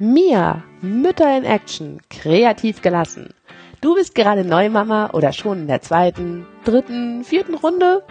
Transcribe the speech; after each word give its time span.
Mia, 0.00 0.62
Mütter 0.80 1.36
in 1.36 1.42
Action, 1.42 1.98
kreativ 2.08 2.82
gelassen. 2.82 3.34
Du 3.80 3.96
bist 3.96 4.14
gerade 4.14 4.44
Neumama 4.44 5.10
oder 5.12 5.32
schon 5.32 5.62
in 5.62 5.66
der 5.66 5.82
zweiten, 5.82 6.46
dritten, 6.64 7.24
vierten 7.24 7.54
Runde? 7.54 8.04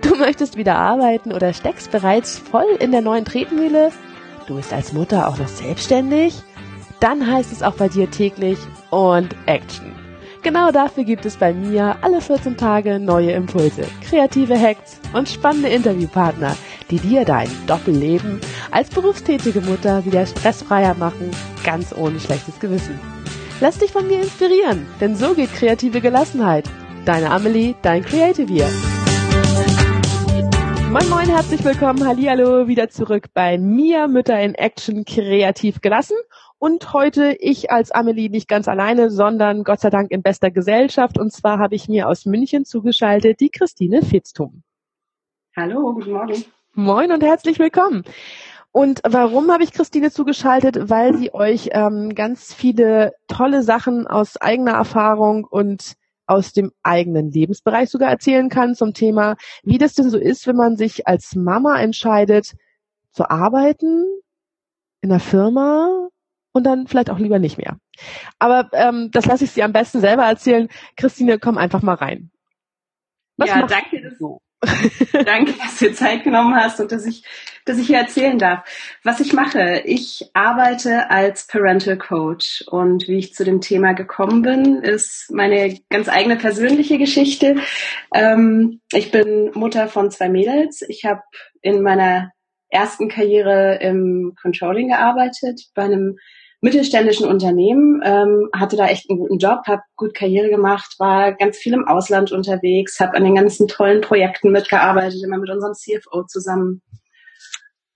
Du 0.00 0.14
möchtest 0.16 0.56
wieder 0.56 0.76
arbeiten 0.76 1.34
oder 1.34 1.52
steckst 1.52 1.90
bereits 1.90 2.38
voll 2.38 2.78
in 2.80 2.92
der 2.92 3.02
neuen 3.02 3.26
Tretmühle? 3.26 3.92
Du 4.46 4.56
bist 4.56 4.72
als 4.72 4.94
Mutter 4.94 5.28
auch 5.28 5.36
noch 5.36 5.48
selbstständig? 5.48 6.34
Dann 7.00 7.30
heißt 7.30 7.52
es 7.52 7.62
auch 7.62 7.74
bei 7.74 7.88
dir 7.88 8.10
täglich 8.10 8.58
und 8.88 9.36
Action. 9.44 9.94
Genau 10.42 10.70
dafür 10.70 11.04
gibt 11.04 11.26
es 11.26 11.36
bei 11.36 11.52
mir 11.52 11.96
alle 12.00 12.22
14 12.22 12.56
Tage 12.56 12.98
neue 12.98 13.32
Impulse, 13.32 13.84
kreative 14.02 14.58
Hacks 14.58 14.98
und 15.12 15.28
spannende 15.28 15.68
Interviewpartner, 15.68 16.56
die 16.90 16.98
dir 16.98 17.24
dein 17.24 17.48
Doppelleben 17.66 18.40
als 18.70 18.90
berufstätige 18.90 19.60
Mutter 19.60 20.04
wieder 20.04 20.26
stressfreier 20.26 20.94
machen, 20.94 21.30
ganz 21.64 21.94
ohne 21.94 22.20
schlechtes 22.20 22.58
Gewissen. 22.60 22.98
Lass 23.60 23.78
dich 23.78 23.92
von 23.92 24.06
mir 24.06 24.20
inspirieren, 24.20 24.86
denn 25.00 25.16
so 25.16 25.34
geht 25.34 25.52
kreative 25.52 26.00
Gelassenheit. 26.00 26.68
Deine 27.04 27.30
Amelie, 27.30 27.74
dein 27.82 28.04
Creative 28.04 28.52
Year. 28.52 28.68
Moin 30.90 31.08
Moin, 31.08 31.28
herzlich 31.28 31.64
willkommen, 31.64 32.06
Hallihallo, 32.06 32.68
wieder 32.68 32.88
zurück 32.88 33.26
bei 33.34 33.58
mir, 33.58 34.06
Mütter 34.06 34.40
in 34.40 34.54
Action, 34.54 35.04
kreativ 35.04 35.80
gelassen. 35.80 36.16
Und 36.58 36.92
heute 36.92 37.36
ich 37.40 37.70
als 37.70 37.90
Amelie 37.90 38.28
nicht 38.28 38.48
ganz 38.48 38.68
alleine, 38.68 39.10
sondern 39.10 39.64
Gott 39.64 39.80
sei 39.80 39.90
Dank 39.90 40.10
in 40.12 40.22
bester 40.22 40.50
Gesellschaft. 40.50 41.18
Und 41.18 41.32
zwar 41.32 41.58
habe 41.58 41.74
ich 41.74 41.88
mir 41.88 42.08
aus 42.08 42.26
München 42.26 42.64
zugeschaltet 42.64 43.40
die 43.40 43.50
Christine 43.50 44.02
Fitztum. 44.02 44.62
Hallo, 45.56 45.94
guten 45.94 46.12
Morgen. 46.12 46.44
Moin 46.76 47.12
und 47.12 47.22
herzlich 47.22 47.60
willkommen. 47.60 48.02
Und 48.72 49.00
warum 49.04 49.52
habe 49.52 49.62
ich 49.62 49.72
Christine 49.72 50.10
zugeschaltet? 50.10 50.90
Weil 50.90 51.16
sie 51.16 51.32
euch 51.32 51.68
ähm, 51.70 52.16
ganz 52.16 52.52
viele 52.52 53.12
tolle 53.28 53.62
Sachen 53.62 54.08
aus 54.08 54.36
eigener 54.38 54.72
Erfahrung 54.72 55.44
und 55.44 55.94
aus 56.26 56.52
dem 56.52 56.72
eigenen 56.82 57.30
Lebensbereich 57.30 57.90
sogar 57.90 58.10
erzählen 58.10 58.48
kann 58.48 58.74
zum 58.74 58.92
Thema, 58.92 59.36
wie 59.62 59.78
das 59.78 59.94
denn 59.94 60.10
so 60.10 60.18
ist, 60.18 60.48
wenn 60.48 60.56
man 60.56 60.76
sich 60.76 61.06
als 61.06 61.36
Mama 61.36 61.78
entscheidet, 61.80 62.56
zu 63.12 63.30
arbeiten 63.30 64.06
in 65.00 65.10
der 65.10 65.20
Firma 65.20 66.08
und 66.52 66.64
dann 66.64 66.88
vielleicht 66.88 67.10
auch 67.10 67.20
lieber 67.20 67.38
nicht 67.38 67.56
mehr. 67.56 67.76
Aber 68.40 68.68
ähm, 68.72 69.10
das 69.12 69.26
lasse 69.26 69.44
ich 69.44 69.52
Sie 69.52 69.62
am 69.62 69.72
besten 69.72 70.00
selber 70.00 70.24
erzählen. 70.24 70.68
Christine, 70.96 71.38
komm 71.38 71.56
einfach 71.56 71.82
mal 71.82 71.94
rein. 71.94 72.32
Was 73.36 73.48
ja, 73.48 73.64
danke. 73.64 74.16
So? 74.18 74.40
Danke, 75.24 75.52
dass 75.52 75.78
du 75.78 75.86
dir 75.86 75.94
Zeit 75.94 76.24
genommen 76.24 76.54
hast 76.54 76.80
und 76.80 76.92
dass 76.92 77.06
ich, 77.06 77.24
dass 77.64 77.78
ich 77.78 77.86
hier 77.86 77.98
erzählen 77.98 78.38
darf. 78.38 78.64
Was 79.02 79.20
ich 79.20 79.32
mache, 79.32 79.82
ich 79.84 80.30
arbeite 80.34 81.10
als 81.10 81.46
Parental 81.46 81.96
Coach 81.96 82.64
und 82.66 83.08
wie 83.08 83.18
ich 83.18 83.34
zu 83.34 83.44
dem 83.44 83.60
Thema 83.60 83.92
gekommen 83.92 84.42
bin, 84.42 84.82
ist 84.82 85.30
meine 85.30 85.78
ganz 85.90 86.08
eigene 86.08 86.36
persönliche 86.36 86.98
Geschichte. 86.98 87.56
Ähm, 88.14 88.80
ich 88.92 89.10
bin 89.10 89.50
Mutter 89.54 89.88
von 89.88 90.10
zwei 90.10 90.28
Mädels. 90.28 90.82
Ich 90.88 91.04
habe 91.04 91.22
in 91.62 91.82
meiner 91.82 92.32
ersten 92.68 93.08
Karriere 93.08 93.78
im 93.80 94.34
Controlling 94.40 94.88
gearbeitet 94.88 95.60
bei 95.74 95.84
einem 95.84 96.16
mittelständischen 96.64 97.28
Unternehmen, 97.28 98.00
ähm, 98.02 98.48
hatte 98.54 98.76
da 98.76 98.86
echt 98.86 99.10
einen 99.10 99.18
guten 99.18 99.36
Job, 99.36 99.66
habe 99.66 99.82
gut 99.96 100.14
Karriere 100.14 100.48
gemacht, 100.48 100.94
war 100.98 101.34
ganz 101.34 101.58
viel 101.58 101.74
im 101.74 101.86
Ausland 101.86 102.32
unterwegs, 102.32 102.98
habe 103.00 103.18
an 103.18 103.24
den 103.24 103.34
ganzen 103.34 103.68
tollen 103.68 104.00
Projekten 104.00 104.50
mitgearbeitet, 104.50 105.22
immer 105.22 105.36
mit 105.36 105.50
unserem 105.50 105.74
CFO 105.74 106.22
zusammen 106.24 106.80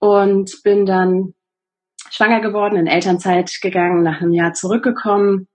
und 0.00 0.62
bin 0.64 0.84
dann 0.84 1.32
schwanger 2.10 2.42
geworden, 2.42 2.76
in 2.76 2.86
Elternzeit 2.86 3.50
gegangen, 3.62 4.02
nach 4.02 4.20
einem 4.20 4.32
Jahr 4.32 4.52
zurückgekommen. 4.52 5.48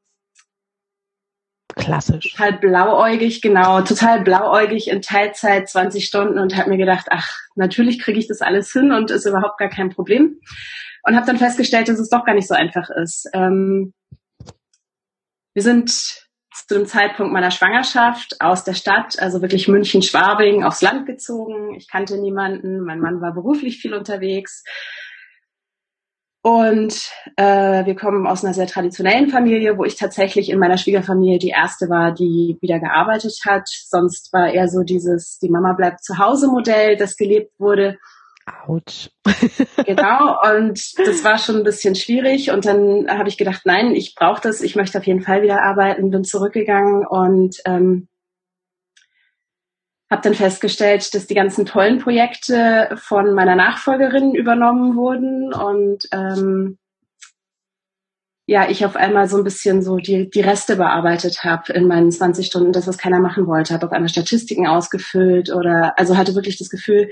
Klassisch. 1.75 2.33
Total 2.33 2.53
blauäugig, 2.53 3.41
genau, 3.41 3.81
total 3.81 4.21
blauäugig 4.21 4.89
in 4.89 5.01
Teilzeit 5.01 5.67
20 5.67 6.05
Stunden 6.05 6.37
und 6.37 6.55
habe 6.55 6.69
mir 6.69 6.77
gedacht, 6.77 7.07
ach, 7.09 7.31
natürlich 7.55 7.99
kriege 7.99 8.19
ich 8.19 8.27
das 8.27 8.41
alles 8.41 8.71
hin 8.71 8.91
und 8.91 9.11
ist 9.11 9.25
überhaupt 9.25 9.57
gar 9.57 9.69
kein 9.69 9.89
Problem 9.89 10.39
und 11.03 11.15
habe 11.15 11.25
dann 11.25 11.37
festgestellt, 11.37 11.89
dass 11.89 11.99
es 11.99 12.09
doch 12.09 12.25
gar 12.25 12.35
nicht 12.35 12.47
so 12.47 12.55
einfach 12.55 12.89
ist. 12.89 13.29
Ähm, 13.33 13.93
wir 15.53 15.63
sind 15.63 15.89
zu 15.89 16.75
dem 16.75 16.85
Zeitpunkt 16.85 17.33
meiner 17.33 17.51
Schwangerschaft 17.51 18.39
aus 18.39 18.63
der 18.63 18.73
Stadt, 18.73 19.19
also 19.19 19.41
wirklich 19.41 19.67
München-Schwabing, 19.67 20.63
aufs 20.63 20.81
Land 20.81 21.05
gezogen. 21.05 21.75
Ich 21.75 21.87
kannte 21.87 22.19
niemanden, 22.19 22.81
mein 22.81 22.99
Mann 22.99 23.21
war 23.21 23.33
beruflich 23.33 23.79
viel 23.79 23.93
unterwegs. 23.93 24.63
Und 26.43 27.09
äh, 27.37 27.85
wir 27.85 27.95
kommen 27.95 28.27
aus 28.27 28.43
einer 28.43 28.53
sehr 28.53 28.67
traditionellen 28.67 29.29
Familie, 29.29 29.77
wo 29.77 29.85
ich 29.85 29.95
tatsächlich 29.95 30.49
in 30.49 30.59
meiner 30.59 30.77
Schwiegerfamilie 30.77 31.39
die 31.39 31.49
erste 31.55 31.87
war, 31.87 32.13
die 32.13 32.57
wieder 32.59 32.79
gearbeitet 32.79 33.39
hat. 33.45 33.69
Sonst 33.69 34.33
war 34.33 34.53
eher 34.53 34.67
so 34.67 34.83
dieses, 34.83 35.39
die 35.39 35.49
Mama 35.49 35.71
bleibt 35.71 36.03
zu 36.03 36.17
Hause 36.17 36.47
Modell, 36.47 36.97
das 36.97 37.15
gelebt 37.15 37.53
wurde. 37.59 37.97
Autsch. 38.67 39.09
genau, 39.85 40.35
und 40.57 40.81
das 40.97 41.23
war 41.23 41.37
schon 41.37 41.55
ein 41.55 41.63
bisschen 41.63 41.95
schwierig. 41.95 42.51
Und 42.51 42.65
dann 42.65 43.07
habe 43.09 43.29
ich 43.29 43.37
gedacht, 43.37 43.61
nein, 43.63 43.95
ich 43.95 44.13
brauche 44.13 44.41
das, 44.41 44.59
ich 44.59 44.75
möchte 44.75 44.97
auf 44.97 45.07
jeden 45.07 45.21
Fall 45.21 45.43
wieder 45.43 45.63
arbeiten, 45.63 46.09
bin 46.09 46.25
zurückgegangen 46.25 47.07
und 47.07 47.55
ähm, 47.65 48.09
habe 50.13 50.21
dann 50.21 50.35
festgestellt, 50.35 51.13
dass 51.15 51.25
die 51.25 51.33
ganzen 51.33 51.65
tollen 51.65 51.99
Projekte 51.99 52.89
von 52.95 53.33
meiner 53.33 53.55
Nachfolgerin 53.55 54.35
übernommen 54.35 54.95
wurden 54.95 55.51
und 55.53 56.07
ähm, 56.11 56.77
ja, 58.45 58.69
ich 58.69 58.85
auf 58.85 58.95
einmal 58.95 59.27
so 59.27 59.37
ein 59.37 59.43
bisschen 59.43 59.81
so 59.81 59.97
die, 59.97 60.29
die 60.29 60.41
Reste 60.41 60.75
bearbeitet 60.75 61.43
habe 61.43 61.73
in 61.73 61.87
meinen 61.87 62.11
20 62.11 62.45
Stunden, 62.45 62.73
das, 62.73 62.87
was 62.87 62.97
keiner 62.97 63.19
machen 63.19 63.47
wollte, 63.47 63.73
habe 63.73 63.87
auf 63.87 63.91
einmal 63.91 64.09
Statistiken 64.09 64.67
ausgefüllt 64.67 65.49
oder 65.49 65.97
also 65.97 66.15
hatte 66.15 66.35
wirklich 66.35 66.57
das 66.57 66.69
Gefühl, 66.69 67.09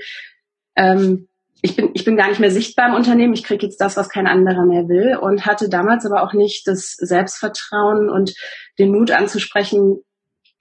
ähm, 0.76 1.28
ich 1.60 1.74
bin, 1.74 1.90
ich 1.94 2.04
bin 2.04 2.16
gar 2.16 2.28
nicht 2.28 2.40
mehr 2.40 2.50
sichtbar 2.50 2.88
im 2.88 2.94
Unternehmen, 2.94 3.34
ich 3.34 3.44
kriege 3.44 3.66
jetzt 3.66 3.80
das, 3.80 3.96
was 3.96 4.10
kein 4.10 4.26
anderer 4.28 4.64
mehr 4.64 4.88
will 4.88 5.16
und 5.16 5.44
hatte 5.44 5.68
damals 5.68 6.06
aber 6.06 6.22
auch 6.22 6.34
nicht 6.34 6.68
das 6.68 6.92
Selbstvertrauen 6.92 8.10
und 8.10 8.34
den 8.78 8.92
Mut 8.92 9.10
anzusprechen, 9.10 10.02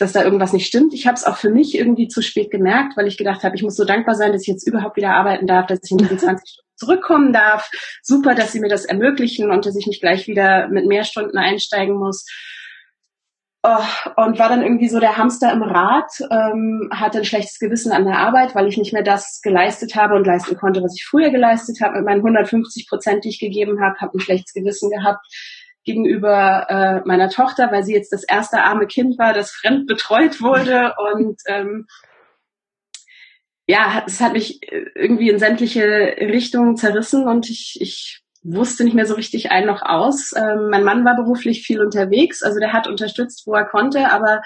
dass 0.01 0.13
da 0.13 0.23
irgendwas 0.23 0.53
nicht 0.53 0.65
stimmt. 0.65 0.93
Ich 0.93 1.05
habe 1.05 1.15
es 1.15 1.25
auch 1.25 1.37
für 1.37 1.51
mich 1.51 1.77
irgendwie 1.77 2.07
zu 2.07 2.21
spät 2.21 2.49
gemerkt, 2.49 2.97
weil 2.97 3.07
ich 3.07 3.17
gedacht 3.17 3.43
habe, 3.43 3.55
ich 3.55 3.63
muss 3.63 3.75
so 3.75 3.85
dankbar 3.85 4.15
sein, 4.15 4.31
dass 4.31 4.41
ich 4.41 4.47
jetzt 4.47 4.67
überhaupt 4.67 4.97
wieder 4.97 5.13
arbeiten 5.13 5.45
darf, 5.45 5.67
dass 5.67 5.79
ich 5.83 5.91
in 5.91 5.97
diesen 5.97 6.19
20 6.19 6.49
Stunden 6.49 6.71
zurückkommen 6.75 7.33
darf. 7.33 7.69
Super, 8.01 8.33
dass 8.33 8.51
sie 8.51 8.59
mir 8.59 8.69
das 8.69 8.85
ermöglichen 8.85 9.51
und 9.51 9.65
dass 9.65 9.75
ich 9.75 9.85
nicht 9.85 10.01
gleich 10.01 10.27
wieder 10.27 10.67
mit 10.69 10.87
mehr 10.87 11.03
Stunden 11.03 11.37
einsteigen 11.37 11.95
muss. 11.95 12.25
Oh, 13.63 13.77
und 14.15 14.39
war 14.39 14.49
dann 14.49 14.63
irgendwie 14.63 14.89
so 14.89 14.99
der 14.99 15.17
Hamster 15.17 15.53
im 15.53 15.61
Rad, 15.61 16.09
ähm, 16.31 16.89
hatte 16.91 17.19
ein 17.19 17.25
schlechtes 17.25 17.59
Gewissen 17.59 17.91
an 17.91 18.05
der 18.05 18.17
Arbeit, 18.17 18.55
weil 18.55 18.67
ich 18.67 18.77
nicht 18.77 18.91
mehr 18.91 19.03
das 19.03 19.39
geleistet 19.43 19.95
habe 19.95 20.15
und 20.15 20.25
leisten 20.25 20.57
konnte, 20.57 20.81
was 20.81 20.95
ich 20.97 21.05
früher 21.05 21.29
geleistet 21.29 21.79
habe. 21.79 21.97
Mit 21.97 22.05
meinen 22.05 22.21
150 22.21 22.87
Prozent, 22.89 23.23
die 23.23 23.29
ich 23.29 23.39
gegeben 23.39 23.79
habe, 23.79 23.99
habe 23.99 24.17
ein 24.17 24.19
schlechtes 24.19 24.53
Gewissen 24.53 24.89
gehabt 24.89 25.23
gegenüber 25.83 26.67
äh, 26.69 27.07
meiner 27.07 27.29
Tochter, 27.29 27.71
weil 27.71 27.83
sie 27.83 27.93
jetzt 27.93 28.13
das 28.13 28.23
erste 28.23 28.61
arme 28.61 28.87
Kind 28.87 29.17
war, 29.17 29.33
das 29.33 29.51
fremd 29.51 29.87
betreut 29.87 30.41
wurde 30.41 30.93
und 31.15 31.41
ähm, 31.47 31.87
ja, 33.67 34.03
es 34.05 34.19
hat 34.19 34.33
mich 34.33 34.59
irgendwie 34.95 35.29
in 35.29 35.39
sämtliche 35.39 35.85
Richtungen 36.19 36.75
zerrissen 36.75 37.27
und 37.27 37.49
ich, 37.49 37.77
ich 37.79 38.21
wusste 38.43 38.83
nicht 38.83 38.95
mehr 38.95 39.05
so 39.05 39.13
richtig 39.13 39.51
ein 39.51 39.65
noch 39.65 39.81
aus. 39.83 40.33
Ähm, 40.35 40.69
mein 40.69 40.83
Mann 40.83 41.05
war 41.05 41.15
beruflich 41.15 41.61
viel 41.61 41.79
unterwegs, 41.79 42.43
also 42.43 42.59
der 42.59 42.73
hat 42.73 42.87
unterstützt, 42.87 43.43
wo 43.45 43.53
er 43.53 43.65
konnte, 43.65 44.11
aber 44.11 44.41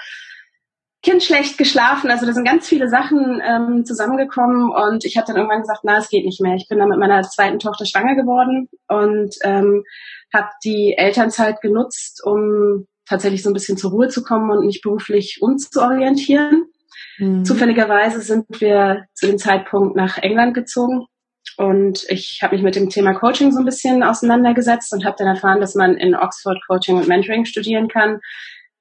Kind 1.02 1.22
schlecht 1.22 1.58
geschlafen, 1.58 2.10
also 2.10 2.26
da 2.26 2.32
sind 2.32 2.46
ganz 2.46 2.66
viele 2.66 2.88
Sachen 2.88 3.40
ähm, 3.44 3.84
zusammengekommen 3.84 4.70
und 4.70 5.04
ich 5.04 5.16
habe 5.16 5.26
dann 5.26 5.36
irgendwann 5.36 5.60
gesagt, 5.60 5.80
na, 5.82 5.98
es 5.98 6.08
geht 6.08 6.24
nicht 6.24 6.40
mehr. 6.40 6.54
Ich 6.54 6.66
bin 6.68 6.78
dann 6.78 6.88
mit 6.88 6.98
meiner 6.98 7.22
zweiten 7.22 7.58
Tochter 7.58 7.86
schwanger 7.86 8.16
geworden 8.16 8.68
und 8.88 9.36
ähm, 9.44 9.84
habe 10.34 10.48
die 10.64 10.94
Elternzeit 10.96 11.60
genutzt, 11.60 12.22
um 12.24 12.86
tatsächlich 13.08 13.42
so 13.42 13.50
ein 13.50 13.54
bisschen 13.54 13.76
zur 13.76 13.92
Ruhe 13.92 14.08
zu 14.08 14.22
kommen 14.22 14.50
und 14.50 14.66
mich 14.66 14.80
beruflich 14.82 15.38
umzuorientieren. 15.40 16.66
Mhm. 17.18 17.44
Zufälligerweise 17.44 18.20
sind 18.20 18.46
wir 18.60 19.04
zu 19.14 19.26
dem 19.26 19.38
Zeitpunkt 19.38 19.96
nach 19.96 20.18
England 20.18 20.54
gezogen 20.54 21.06
und 21.56 22.04
ich 22.08 22.40
habe 22.42 22.54
mich 22.54 22.62
mit 22.62 22.76
dem 22.76 22.90
Thema 22.90 23.14
Coaching 23.14 23.50
so 23.50 23.60
ein 23.60 23.64
bisschen 23.64 24.02
auseinandergesetzt 24.02 24.92
und 24.92 25.04
habe 25.04 25.16
dann 25.18 25.28
erfahren, 25.28 25.60
dass 25.60 25.74
man 25.74 25.96
in 25.96 26.14
Oxford 26.14 26.58
Coaching 26.66 26.96
und 26.96 27.08
Mentoring 27.08 27.44
studieren 27.46 27.88
kann. 27.88 28.20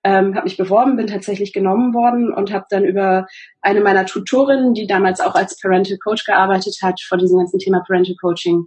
Ähm, 0.07 0.35
habe 0.35 0.43
mich 0.43 0.55
beworben, 0.55 0.97
bin 0.97 1.07
tatsächlich 1.07 1.51
genommen 1.51 1.95
worden 1.95 2.31
und 2.31 2.53
habe 2.53 2.65
dann 2.69 2.85
über 2.85 3.25
eine 3.61 3.81
meiner 3.81 4.05
Tutorinnen, 4.05 4.75
die 4.75 4.85
damals 4.85 5.19
auch 5.19 5.33
als 5.33 5.59
Parental 5.59 5.97
Coach 5.97 6.25
gearbeitet 6.25 6.77
hat, 6.83 7.01
von 7.01 7.17
diesem 7.17 7.39
ganzen 7.39 7.57
Thema 7.57 7.83
Parental 7.85 8.15
Coaching 8.21 8.65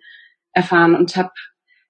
erfahren 0.53 0.97
und 0.97 1.17
habe 1.17 1.31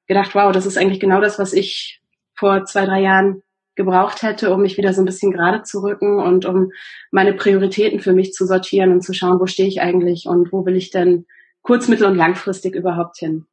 gedacht, 0.06 0.34
wow, 0.34 0.52
das 0.52 0.66
ist 0.66 0.76
eigentlich 0.76 1.00
genau 1.00 1.22
das, 1.22 1.38
was 1.38 1.54
ich 1.54 2.02
vor 2.34 2.66
zwei, 2.66 2.84
drei 2.84 3.00
Jahren 3.00 3.42
gebraucht 3.74 4.22
hätte, 4.22 4.52
um 4.52 4.60
mich 4.60 4.76
wieder 4.76 4.92
so 4.92 5.00
ein 5.00 5.06
bisschen 5.06 5.32
gerade 5.32 5.62
zu 5.62 5.82
rücken 5.82 6.18
und 6.18 6.44
um 6.44 6.70
meine 7.10 7.32
Prioritäten 7.32 8.00
für 8.00 8.12
mich 8.12 8.32
zu 8.32 8.44
sortieren 8.44 8.92
und 8.92 9.02
zu 9.02 9.14
schauen, 9.14 9.40
wo 9.40 9.46
stehe 9.46 9.68
ich 9.68 9.80
eigentlich 9.80 10.26
und 10.26 10.52
wo 10.52 10.66
will 10.66 10.76
ich 10.76 10.90
denn 10.90 11.24
kurz-, 11.62 11.88
mittel- 11.88 12.08
und 12.08 12.16
langfristig 12.16 12.74
überhaupt 12.74 13.16
hin. 13.18 13.46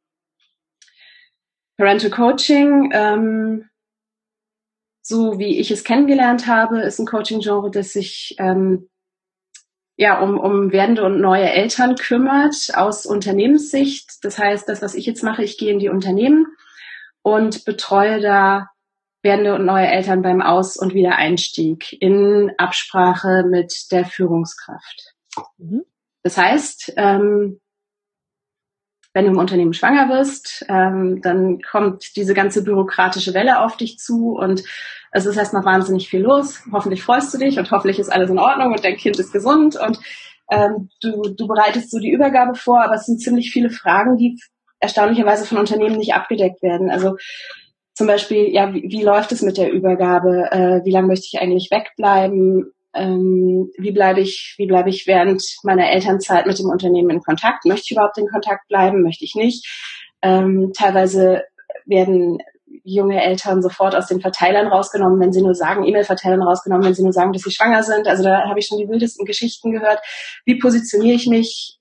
Parental 1.78 2.10
Coaching, 2.10 2.90
ähm, 2.92 3.68
so 5.06 5.38
wie 5.38 5.60
ich 5.60 5.70
es 5.70 5.84
kennengelernt 5.84 6.48
habe, 6.48 6.80
ist 6.80 6.98
ein 6.98 7.06
Coaching-Genre, 7.06 7.70
das 7.70 7.92
sich 7.92 8.34
ähm, 8.38 8.88
ja, 9.96 10.20
um, 10.20 10.38
um 10.38 10.72
werdende 10.72 11.04
und 11.04 11.20
neue 11.20 11.48
Eltern 11.48 11.94
kümmert 11.94 12.72
aus 12.74 13.06
Unternehmenssicht. 13.06 14.24
Das 14.24 14.38
heißt, 14.38 14.68
das, 14.68 14.82
was 14.82 14.94
ich 14.94 15.06
jetzt 15.06 15.22
mache, 15.22 15.44
ich 15.44 15.58
gehe 15.58 15.72
in 15.72 15.78
die 15.78 15.88
Unternehmen 15.88 16.46
und 17.22 17.64
betreue 17.64 18.20
da 18.20 18.68
werdende 19.22 19.54
und 19.54 19.64
neue 19.64 19.86
Eltern 19.86 20.22
beim 20.22 20.42
Aus- 20.42 20.76
und 20.76 20.92
Wiedereinstieg 20.92 21.96
in 22.00 22.52
Absprache 22.58 23.44
mit 23.48 23.90
der 23.92 24.04
Führungskraft. 24.04 25.14
Mhm. 25.56 25.84
Das 26.24 26.36
heißt, 26.36 26.94
ähm, 26.96 27.60
wenn 29.16 29.24
du 29.24 29.30
im 29.30 29.38
Unternehmen 29.38 29.72
schwanger 29.72 30.10
wirst, 30.10 30.66
ähm, 30.68 31.22
dann 31.22 31.62
kommt 31.62 32.16
diese 32.16 32.34
ganze 32.34 32.62
bürokratische 32.62 33.32
Welle 33.32 33.62
auf 33.62 33.78
dich 33.78 33.96
zu 33.96 34.36
und 34.36 34.62
es 35.10 35.24
ist 35.24 35.38
erstmal 35.38 35.64
wahnsinnig 35.64 36.10
viel 36.10 36.20
los. 36.20 36.60
Hoffentlich 36.70 37.02
freust 37.02 37.32
du 37.32 37.38
dich 37.38 37.58
und 37.58 37.70
hoffentlich 37.70 37.98
ist 37.98 38.12
alles 38.12 38.28
in 38.28 38.38
Ordnung 38.38 38.72
und 38.72 38.84
dein 38.84 38.98
Kind 38.98 39.18
ist 39.18 39.32
gesund 39.32 39.74
und 39.74 39.98
ähm, 40.50 40.90
du, 41.00 41.34
du 41.34 41.46
bereitest 41.46 41.90
so 41.90 41.98
die 41.98 42.10
Übergabe 42.10 42.56
vor, 42.56 42.84
aber 42.84 42.96
es 42.96 43.06
sind 43.06 43.22
ziemlich 43.22 43.50
viele 43.50 43.70
Fragen, 43.70 44.18
die 44.18 44.38
erstaunlicherweise 44.80 45.46
von 45.46 45.56
Unternehmen 45.56 45.96
nicht 45.96 46.12
abgedeckt 46.12 46.62
werden. 46.62 46.90
Also 46.90 47.16
zum 47.94 48.06
Beispiel, 48.06 48.52
ja, 48.52 48.74
wie, 48.74 48.82
wie 48.82 49.02
läuft 49.02 49.32
es 49.32 49.40
mit 49.40 49.56
der 49.56 49.72
Übergabe? 49.72 50.50
Äh, 50.50 50.84
wie 50.84 50.90
lange 50.90 51.06
möchte 51.06 51.28
ich 51.32 51.40
eigentlich 51.40 51.70
wegbleiben? 51.70 52.70
Ähm, 52.96 53.70
wie 53.78 53.92
bleibe 53.92 54.20
ich, 54.20 54.54
wie 54.58 54.66
bleibe 54.66 54.90
ich 54.90 55.06
während 55.06 55.44
meiner 55.62 55.90
Elternzeit 55.90 56.46
mit 56.46 56.58
dem 56.58 56.70
Unternehmen 56.70 57.10
in 57.10 57.20
Kontakt? 57.20 57.64
Möchte 57.64 57.84
ich 57.84 57.90
überhaupt 57.92 58.18
in 58.18 58.26
Kontakt 58.26 58.66
bleiben? 58.68 59.02
Möchte 59.02 59.24
ich 59.24 59.34
nicht? 59.34 59.66
Ähm, 60.22 60.72
teilweise 60.74 61.42
werden 61.84 62.38
junge 62.84 63.22
Eltern 63.22 63.62
sofort 63.62 63.94
aus 63.94 64.06
den 64.06 64.20
Verteilern 64.20 64.68
rausgenommen, 64.68 65.20
wenn 65.20 65.32
sie 65.32 65.42
nur 65.42 65.54
sagen, 65.54 65.84
E-Mail-Verteilern 65.84 66.42
rausgenommen, 66.42 66.86
wenn 66.86 66.94
sie 66.94 67.02
nur 67.02 67.12
sagen, 67.12 67.32
dass 67.32 67.42
sie 67.42 67.50
schwanger 67.50 67.82
sind. 67.82 68.08
Also 68.08 68.22
da 68.22 68.48
habe 68.48 68.58
ich 68.58 68.66
schon 68.66 68.78
die 68.78 68.88
wildesten 68.88 69.26
Geschichten 69.26 69.72
gehört. 69.72 70.00
Wie 70.44 70.58
positioniere 70.58 71.16
ich 71.16 71.26
mich 71.26 71.78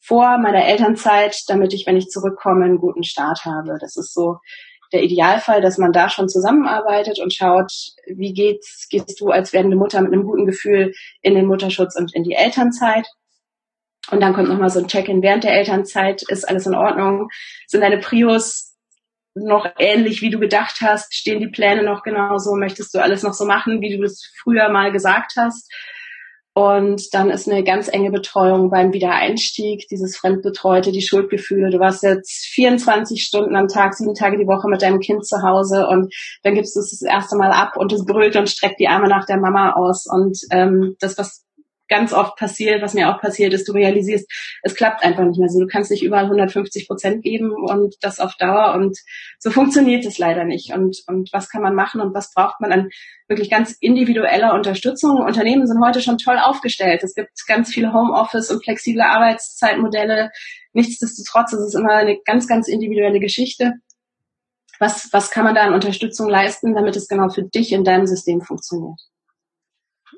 vor 0.00 0.38
meiner 0.38 0.64
Elternzeit, 0.64 1.36
damit 1.48 1.74
ich, 1.74 1.86
wenn 1.86 1.96
ich 1.96 2.08
zurückkomme, 2.08 2.64
einen 2.64 2.78
guten 2.78 3.04
Start 3.04 3.44
habe? 3.44 3.76
Das 3.80 3.96
ist 3.96 4.14
so 4.14 4.38
der 4.92 5.02
Idealfall, 5.02 5.60
dass 5.60 5.78
man 5.78 5.92
da 5.92 6.08
schon 6.08 6.28
zusammenarbeitet 6.28 7.18
und 7.20 7.34
schaut, 7.34 7.72
wie 8.06 8.32
geht's, 8.32 8.88
gehst 8.90 9.20
du 9.20 9.28
als 9.30 9.52
werdende 9.52 9.76
Mutter 9.76 10.00
mit 10.00 10.12
einem 10.12 10.24
guten 10.24 10.46
Gefühl 10.46 10.94
in 11.22 11.34
den 11.34 11.46
Mutterschutz 11.46 11.96
und 11.96 12.14
in 12.14 12.24
die 12.24 12.34
Elternzeit? 12.34 13.06
Und 14.10 14.20
dann 14.20 14.32
kommt 14.32 14.48
nochmal 14.48 14.70
so 14.70 14.78
ein 14.78 14.88
Check-in 14.88 15.22
während 15.22 15.44
der 15.44 15.52
Elternzeit. 15.52 16.22
Ist 16.28 16.48
alles 16.48 16.66
in 16.66 16.74
Ordnung? 16.74 17.28
Sind 17.66 17.82
deine 17.82 17.98
Prios 17.98 18.74
noch 19.34 19.66
ähnlich, 19.78 20.22
wie 20.22 20.30
du 20.30 20.38
gedacht 20.38 20.78
hast? 20.80 21.14
Stehen 21.14 21.40
die 21.40 21.48
Pläne 21.48 21.82
noch 21.82 22.02
genauso? 22.02 22.56
Möchtest 22.56 22.94
du 22.94 23.00
alles 23.00 23.22
noch 23.22 23.34
so 23.34 23.44
machen, 23.44 23.80
wie 23.80 23.96
du 23.96 24.02
es 24.02 24.32
früher 24.42 24.68
mal 24.70 24.92
gesagt 24.92 25.32
hast? 25.36 25.70
Und 26.58 27.14
dann 27.14 27.30
ist 27.30 27.48
eine 27.48 27.62
ganz 27.62 27.86
enge 27.86 28.10
Betreuung 28.10 28.68
beim 28.68 28.92
Wiedereinstieg, 28.92 29.86
dieses 29.88 30.16
Fremdbetreute, 30.16 30.90
die 30.90 31.02
Schuldgefühle. 31.02 31.70
Du 31.70 31.78
warst 31.78 32.02
jetzt 32.02 32.46
24 32.46 33.22
Stunden 33.22 33.54
am 33.54 33.68
Tag, 33.68 33.94
sieben 33.94 34.16
Tage 34.16 34.38
die 34.38 34.48
Woche 34.48 34.68
mit 34.68 34.82
deinem 34.82 34.98
Kind 34.98 35.24
zu 35.24 35.40
Hause 35.40 35.86
und 35.86 36.12
dann 36.42 36.56
gibst 36.56 36.74
du 36.74 36.80
es 36.80 36.90
das 36.90 37.02
erste 37.02 37.36
Mal 37.36 37.52
ab 37.52 37.76
und 37.76 37.92
es 37.92 38.04
brüllt 38.04 38.34
und 38.34 38.50
streckt 38.50 38.80
die 38.80 38.88
Arme 38.88 39.06
nach 39.06 39.24
der 39.24 39.36
Mama 39.36 39.74
aus. 39.74 40.06
Und 40.10 40.36
ähm, 40.50 40.96
das, 40.98 41.16
was 41.16 41.44
ganz 41.88 42.12
oft 42.12 42.36
passiert, 42.36 42.82
was 42.82 42.94
mir 42.94 43.08
auch 43.08 43.20
passiert 43.20 43.52
ist, 43.52 43.68
du 43.68 43.72
realisierst, 43.72 44.30
es 44.62 44.74
klappt 44.74 45.04
einfach 45.04 45.24
nicht 45.24 45.38
mehr 45.38 45.48
so. 45.48 45.60
Du 45.60 45.66
kannst 45.66 45.90
nicht 45.90 46.02
überall 46.02 46.24
150 46.24 46.86
Prozent 46.86 47.22
geben 47.22 47.52
und 47.52 47.96
das 48.02 48.20
auf 48.20 48.34
Dauer 48.36 48.74
und 48.74 48.98
so 49.38 49.50
funktioniert 49.50 50.04
es 50.04 50.18
leider 50.18 50.44
nicht. 50.44 50.72
Und, 50.72 51.02
und 51.06 51.30
was 51.32 51.48
kann 51.48 51.62
man 51.62 51.74
machen 51.74 52.00
und 52.00 52.14
was 52.14 52.32
braucht 52.32 52.60
man 52.60 52.72
an 52.72 52.88
wirklich 53.28 53.50
ganz 53.50 53.76
individueller 53.80 54.54
Unterstützung? 54.54 55.18
Unternehmen 55.18 55.66
sind 55.66 55.82
heute 55.84 56.00
schon 56.00 56.18
toll 56.18 56.38
aufgestellt. 56.38 57.02
Es 57.02 57.14
gibt 57.14 57.30
ganz 57.46 57.72
viele 57.72 57.92
Homeoffice 57.92 58.50
und 58.50 58.62
flexible 58.62 59.02
Arbeitszeitmodelle. 59.02 60.30
Nichtsdestotrotz 60.72 61.52
ist 61.52 61.60
es 61.60 61.74
immer 61.74 61.94
eine 61.94 62.18
ganz, 62.24 62.46
ganz 62.46 62.68
individuelle 62.68 63.20
Geschichte. 63.20 63.72
Was, 64.78 65.08
was 65.12 65.30
kann 65.30 65.44
man 65.44 65.54
da 65.54 65.62
an 65.62 65.74
Unterstützung 65.74 66.28
leisten, 66.28 66.74
damit 66.74 66.94
es 66.94 67.08
genau 67.08 67.28
für 67.30 67.42
dich 67.42 67.72
in 67.72 67.82
deinem 67.82 68.06
System 68.06 68.40
funktioniert? 68.40 69.00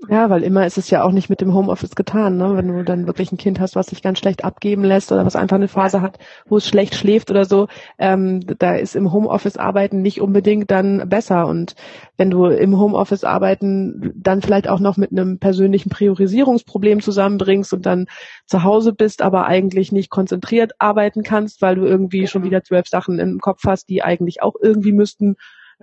Ja, 0.08 0.30
weil 0.30 0.42
immer 0.44 0.64
ist 0.66 0.78
es 0.78 0.88
ja 0.88 1.02
auch 1.02 1.12
nicht 1.12 1.28
mit 1.28 1.42
dem 1.42 1.52
Homeoffice 1.52 1.94
getan, 1.94 2.38
ne? 2.38 2.56
Wenn 2.56 2.68
du 2.68 2.82
dann 2.84 3.06
wirklich 3.06 3.32
ein 3.32 3.36
Kind 3.36 3.60
hast, 3.60 3.76
was 3.76 3.88
sich 3.88 4.00
ganz 4.00 4.18
schlecht 4.18 4.44
abgeben 4.44 4.82
lässt 4.82 5.12
oder 5.12 5.26
was 5.26 5.36
einfach 5.36 5.56
eine 5.56 5.68
Phase 5.68 6.00
hat, 6.00 6.18
wo 6.46 6.56
es 6.56 6.66
schlecht 6.66 6.94
schläft 6.94 7.30
oder 7.30 7.44
so, 7.44 7.68
ähm, 7.98 8.40
da 8.58 8.76
ist 8.76 8.96
im 8.96 9.12
Homeoffice 9.12 9.58
arbeiten 9.58 10.00
nicht 10.00 10.22
unbedingt 10.22 10.70
dann 10.70 11.06
besser. 11.10 11.46
Und 11.46 11.74
wenn 12.16 12.30
du 12.30 12.46
im 12.46 12.78
Homeoffice 12.78 13.24
arbeiten 13.24 14.12
dann 14.16 14.40
vielleicht 14.40 14.68
auch 14.68 14.80
noch 14.80 14.96
mit 14.96 15.10
einem 15.12 15.38
persönlichen 15.38 15.90
Priorisierungsproblem 15.90 17.02
zusammenbringst 17.02 17.74
und 17.74 17.84
dann 17.84 18.06
zu 18.46 18.62
Hause 18.64 18.94
bist, 18.94 19.20
aber 19.20 19.46
eigentlich 19.46 19.92
nicht 19.92 20.08
konzentriert 20.08 20.72
arbeiten 20.78 21.22
kannst, 21.22 21.60
weil 21.60 21.74
du 21.76 21.84
irgendwie 21.84 22.26
schon 22.26 22.42
wieder 22.42 22.62
zwölf 22.62 22.88
Sachen 22.88 23.18
im 23.18 23.38
Kopf 23.38 23.64
hast, 23.66 23.90
die 23.90 24.02
eigentlich 24.02 24.42
auch 24.42 24.54
irgendwie 24.62 24.92
müssten 24.92 25.36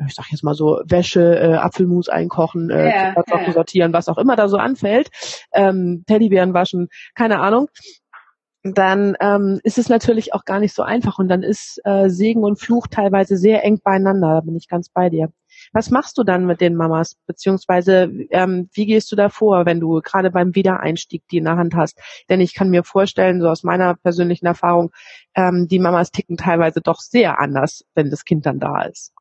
ich 0.06 0.16
sag 0.16 0.32
jetzt 0.32 0.44
mal 0.44 0.54
so, 0.54 0.82
Wäsche, 0.86 1.40
äh, 1.40 1.56
Apfelmus 1.56 2.10
einkochen, 2.10 2.70
äh, 2.70 2.90
ja, 2.90 3.14
ja. 3.16 3.52
sortieren, 3.52 3.94
was 3.94 4.10
auch 4.10 4.18
immer 4.18 4.36
da 4.36 4.48
so 4.48 4.58
anfällt, 4.58 5.10
ähm, 5.54 6.04
Teddybären 6.08 6.54
waschen, 6.54 6.90
keine 7.16 7.40
Ahnung 7.40 7.70
dann 8.74 9.16
ähm, 9.20 9.60
ist 9.64 9.78
es 9.78 9.90
natürlich 9.90 10.34
auch 10.34 10.44
gar 10.46 10.60
nicht 10.60 10.74
so 10.74 10.84
einfach 10.84 11.20
und 11.20 11.28
dann 11.28 11.44
ist 11.44 11.80
äh, 11.86 12.10
Segen 12.10 12.44
und 12.44 12.60
Fluch 12.60 12.88
teilweise 12.88 13.38
sehr 13.38 13.64
eng 13.64 13.80
beieinander, 13.84 14.36
da 14.36 14.42
bin 14.42 14.56
ich 14.56 14.68
ganz 14.68 14.90
bei 14.90 15.10
dir. 15.10 15.32
Was 15.74 15.90
machst 15.90 16.18
du 16.18 16.24
dann 16.24 16.46
mit 16.46 16.62
den 16.62 16.76
Mamas, 16.76 17.16
beziehungsweise 17.26 18.12
ähm, 18.32 18.70
wie 18.74 18.86
gehst 18.86 19.12
du 19.12 19.16
da 19.16 19.30
vor, 19.30 19.66
wenn 19.66 19.80
du 19.80 20.02
gerade 20.02 20.32
beim 20.32 20.56
Wiedereinstieg 20.56 21.24
die 21.32 21.38
in 21.38 21.46
der 21.46 21.58
Hand 21.58 21.76
hast? 21.76 22.00
Denn 22.30 22.42
ich 22.42 22.54
kann 22.54 22.70
mir 22.70 22.84
vorstellen, 22.84 23.42
so 23.42 23.48
aus 23.48 23.64
meiner 23.64 23.96
persönlichen 23.96 24.46
Erfahrung, 24.46 24.92
ähm, 25.36 25.68
die 25.68 25.80
Mamas 25.80 26.12
ticken 26.12 26.38
teilweise 26.38 26.82
doch 26.82 27.00
sehr 27.00 27.40
anders, 27.40 27.86
wenn 27.96 28.10
das 28.10 28.26
Kind 28.26 28.46
dann 28.46 28.60
da 28.60 28.84
ist 28.84 29.14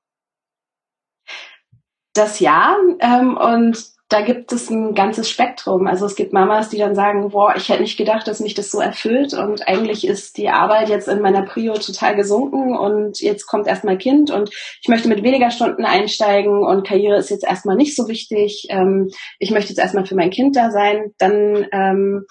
das 2.17 2.41
ja. 2.41 2.77
Ähm, 3.01 3.37
und 3.37 3.97
da 4.09 4.21
gibt 4.21 4.53
es 4.53 4.71
ein 4.71 4.95
ganzes 4.95 5.29
Spektrum. 5.29 5.89
Also 5.89 6.07
es 6.07 6.15
gibt 6.15 6.33
Mamas, 6.33 6.69
die 6.69 6.79
dann 6.79 6.95
sagen, 6.95 7.31
boah, 7.31 7.55
ich 7.57 7.69
hätte 7.69 7.83
nicht 7.83 7.97
gedacht, 7.97 8.29
dass 8.29 8.39
mich 8.39 8.55
das 8.55 8.71
so 8.71 8.79
erfüllt 8.79 9.35
und 9.35 9.67
eigentlich 9.67 10.07
ist 10.07 10.37
die 10.37 10.49
Arbeit 10.49 10.89
jetzt 10.89 11.09
in 11.09 11.21
meiner 11.21 11.43
Prio 11.43 11.75
total 11.75 12.15
gesunken 12.15 12.77
und 12.77 13.21
jetzt 13.21 13.47
kommt 13.47 13.67
erstmal 13.67 13.99
Kind 13.99 14.31
und 14.31 14.51
ich 14.81 14.89
möchte 14.89 15.09
mit 15.09 15.25
weniger 15.25 15.51
Stunden 15.51 15.85
einsteigen 15.85 16.65
und 16.65 16.87
Karriere 16.87 17.17
ist 17.17 17.31
jetzt 17.31 17.45
erstmal 17.45 17.75
nicht 17.75 17.97
so 17.97 18.07
wichtig. 18.07 18.67
Ähm, 18.71 19.11
ich 19.41 19.51
möchte 19.51 19.71
jetzt 19.71 19.81
erstmal 19.81 20.07
für 20.07 20.15
mein 20.15 20.31
Kind 20.31 20.55
da 20.55 20.71
sein. 20.71 21.13
Dann 21.19 21.67
ähm, 21.73 22.27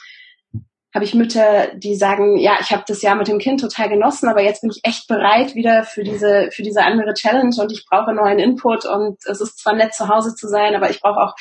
habe 0.96 1.04
ich 1.04 1.14
Mütter, 1.14 1.76
die 1.76 1.96
sagen, 1.96 2.38
ja, 2.38 2.56
ich 2.62 2.72
habe 2.72 2.86
das 2.88 3.02
Jahr 3.02 3.16
mit 3.16 3.28
dem 3.28 3.38
Kind 3.38 3.60
total 3.60 3.90
genossen, 3.90 4.30
aber 4.30 4.42
jetzt 4.42 4.62
bin 4.62 4.72
ich 4.72 4.80
echt 4.84 5.10
bereit 5.10 5.54
wieder 5.54 5.84
für 5.84 6.04
diese 6.04 6.50
für 6.52 6.64
diese 6.64 6.84
andere 6.84 7.14
Challenge 7.14 7.54
und 7.60 7.72
ich 7.74 7.86
brauche 7.86 8.14
neuen 8.14 8.40
Input 8.40 8.86
und 8.86 9.18
es 9.26 9.42
ist 9.42 9.60
zwar 9.60 9.76
nett 9.76 9.94
zu 9.94 10.08
Hause 10.08 10.36
zu 10.36 10.48
sein, 10.48 10.74
aber 10.74 10.90
ich 10.90 11.02
brauche 11.02 11.20
auch 11.20 11.36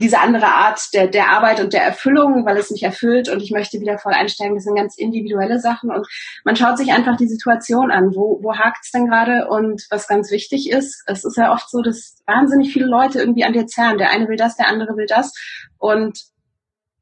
diese 0.00 0.18
andere 0.18 0.46
Art 0.46 0.80
der, 0.94 1.08
der 1.08 1.28
Arbeit 1.28 1.60
und 1.60 1.74
der 1.74 1.82
Erfüllung, 1.82 2.46
weil 2.46 2.56
es 2.56 2.70
mich 2.70 2.82
erfüllt 2.82 3.28
und 3.28 3.42
ich 3.42 3.50
möchte 3.50 3.78
wieder 3.80 3.98
voll 3.98 4.14
einsteigen. 4.14 4.54
Das 4.54 4.64
sind 4.64 4.74
ganz 4.74 4.96
individuelle 4.96 5.60
Sachen 5.60 5.90
und 5.90 6.06
man 6.42 6.56
schaut 6.56 6.78
sich 6.78 6.90
einfach 6.92 7.18
die 7.18 7.28
Situation 7.28 7.90
an. 7.90 8.14
Wo, 8.14 8.38
wo 8.42 8.56
hakt 8.56 8.78
es 8.84 8.92
denn 8.92 9.06
gerade? 9.06 9.48
Und 9.50 9.86
was 9.90 10.08
ganz 10.08 10.30
wichtig 10.30 10.70
ist, 10.70 11.02
es 11.06 11.26
ist 11.26 11.36
ja 11.36 11.52
oft 11.52 11.68
so, 11.68 11.82
dass 11.82 12.16
wahnsinnig 12.26 12.72
viele 12.72 12.86
Leute 12.86 13.18
irgendwie 13.18 13.44
an 13.44 13.52
dir 13.52 13.66
zerren. 13.66 13.98
Der 13.98 14.10
eine 14.10 14.26
will 14.28 14.38
das, 14.38 14.56
der 14.56 14.68
andere 14.68 14.96
will 14.96 15.06
das. 15.06 15.34
Und 15.76 16.18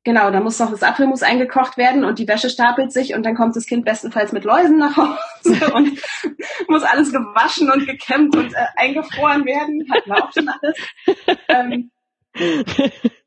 Genau, 0.09 0.31
da 0.31 0.41
muss 0.41 0.59
noch 0.59 0.71
das 0.71 0.83
Apfelmus 0.83 1.23
eingekocht 1.23 1.77
werden 1.77 2.03
und 2.03 2.19
die 2.19 2.27
Wäsche 2.27 2.49
stapelt 2.49 2.95
sich 2.95 3.13
und 3.13 3.27
dann 3.27 3.35
kommt 3.35 3.55
das 3.57 3.67
Kind 3.67 3.85
bestenfalls 3.85 4.33
mit 4.33 4.45
Läusen 4.45 4.79
nach 4.79 4.97
Hause 4.97 5.71
und 5.75 6.01
muss 6.67 6.83
alles 6.83 7.13
gewaschen 7.13 7.71
und 7.71 7.87
gekämmt 7.87 8.35
und 8.35 8.55
äh, 8.55 8.67
eingefroren 8.77 9.45
werden. 9.45 9.87
Hatten 9.93 10.09
wir 10.09 10.25
auch 10.25 10.33
schon 10.33 10.49
alles. 10.49 10.79
Ähm, 11.49 11.91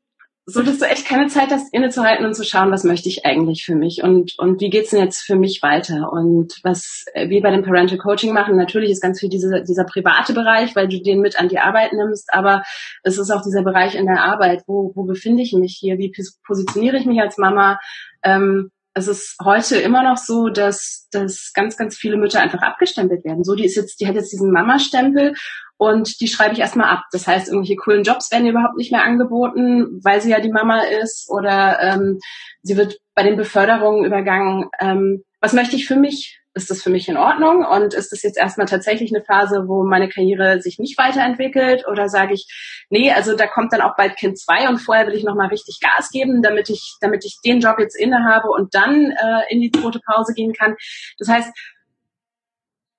so 0.44 0.62
dass 0.62 0.78
du 0.78 0.86
echt 0.86 1.06
keine 1.06 1.28
Zeit 1.28 1.50
hast, 1.50 1.72
innezuhalten 1.72 2.26
und 2.26 2.34
zu 2.34 2.44
schauen, 2.44 2.72
was 2.72 2.82
möchte 2.82 3.08
ich 3.08 3.24
eigentlich 3.24 3.64
für 3.64 3.76
mich 3.76 4.02
und, 4.02 4.36
und 4.38 4.60
wie 4.60 4.70
geht's 4.70 4.90
denn 4.90 5.00
jetzt 5.00 5.22
für 5.22 5.36
mich 5.36 5.62
weiter? 5.62 6.12
Und 6.12 6.58
was 6.64 7.04
wir 7.14 7.40
bei 7.40 7.50
dem 7.50 7.62
Parental 7.62 7.98
Coaching 7.98 8.32
machen, 8.32 8.56
natürlich 8.56 8.90
ist 8.90 9.00
ganz 9.00 9.20
viel 9.20 9.28
diese, 9.28 9.62
dieser 9.62 9.84
private 9.84 10.32
Bereich, 10.32 10.74
weil 10.74 10.88
du 10.88 11.00
den 11.00 11.20
mit 11.20 11.38
an 11.38 11.48
die 11.48 11.60
Arbeit 11.60 11.92
nimmst, 11.92 12.34
aber 12.34 12.62
es 13.04 13.18
ist 13.18 13.30
auch 13.30 13.42
dieser 13.42 13.62
Bereich 13.62 13.94
in 13.94 14.06
der 14.06 14.24
Arbeit, 14.24 14.64
wo, 14.66 14.90
wo 14.96 15.04
befinde 15.04 15.42
ich 15.42 15.52
mich 15.52 15.76
hier, 15.78 15.98
wie 15.98 16.12
positioniere 16.44 16.96
ich 16.96 17.06
mich 17.06 17.20
als 17.20 17.38
Mama, 17.38 17.78
ähm, 18.24 18.70
es 18.94 19.08
ist 19.08 19.36
heute 19.42 19.76
immer 19.76 20.02
noch 20.02 20.18
so, 20.18 20.48
dass, 20.48 21.08
dass 21.10 21.52
ganz, 21.54 21.76
ganz 21.76 21.96
viele 21.96 22.16
Mütter 22.16 22.40
einfach 22.40 22.60
abgestempelt 22.60 23.24
werden. 23.24 23.44
So, 23.44 23.54
die 23.54 23.64
ist 23.64 23.76
jetzt, 23.76 24.00
die 24.00 24.06
hat 24.06 24.14
jetzt 24.14 24.32
diesen 24.32 24.52
Mama-Stempel 24.52 25.34
und 25.78 26.20
die 26.20 26.28
schreibe 26.28 26.52
ich 26.52 26.60
erstmal 26.60 26.90
ab. 26.90 27.04
Das 27.10 27.26
heißt, 27.26 27.48
irgendwelche 27.48 27.76
coolen 27.76 28.02
Jobs 28.02 28.30
werden 28.30 28.46
überhaupt 28.46 28.76
nicht 28.76 28.92
mehr 28.92 29.04
angeboten, 29.04 30.00
weil 30.02 30.20
sie 30.20 30.30
ja 30.30 30.40
die 30.40 30.52
Mama 30.52 30.82
ist 30.82 31.28
oder 31.30 31.80
ähm, 31.80 32.18
sie 32.62 32.76
wird 32.76 32.98
bei 33.14 33.22
den 33.22 33.36
Beförderungen 33.36 34.04
übergangen. 34.04 34.68
Ähm, 34.78 35.24
was 35.40 35.54
möchte 35.54 35.76
ich 35.76 35.86
für 35.86 35.96
mich? 35.96 36.41
Ist 36.54 36.70
das 36.70 36.82
für 36.82 36.90
mich 36.90 37.08
in 37.08 37.16
Ordnung? 37.16 37.64
Und 37.64 37.94
ist 37.94 38.12
das 38.12 38.22
jetzt 38.22 38.38
erstmal 38.38 38.66
tatsächlich 38.66 39.14
eine 39.14 39.24
Phase, 39.24 39.64
wo 39.66 39.84
meine 39.84 40.08
Karriere 40.08 40.60
sich 40.60 40.78
nicht 40.78 40.98
weiterentwickelt? 40.98 41.86
Oder 41.90 42.08
sage 42.08 42.34
ich, 42.34 42.46
nee, 42.90 43.10
also 43.10 43.36
da 43.36 43.46
kommt 43.46 43.72
dann 43.72 43.80
auch 43.80 43.96
bald 43.96 44.16
Kind 44.16 44.38
zwei 44.38 44.68
und 44.68 44.78
vorher 44.78 45.06
will 45.06 45.14
ich 45.14 45.24
nochmal 45.24 45.48
richtig 45.48 45.80
Gas 45.80 46.10
geben, 46.10 46.42
damit 46.42 46.68
ich, 46.68 46.96
damit 47.00 47.24
ich 47.24 47.38
den 47.44 47.60
Job 47.60 47.78
jetzt 47.78 47.98
innehabe 47.98 48.48
und 48.48 48.74
dann 48.74 49.12
äh, 49.12 49.42
in 49.50 49.60
die 49.60 49.70
zweite 49.70 50.00
Pause 50.00 50.34
gehen 50.34 50.52
kann. 50.52 50.76
Das 51.18 51.28
heißt, 51.28 51.52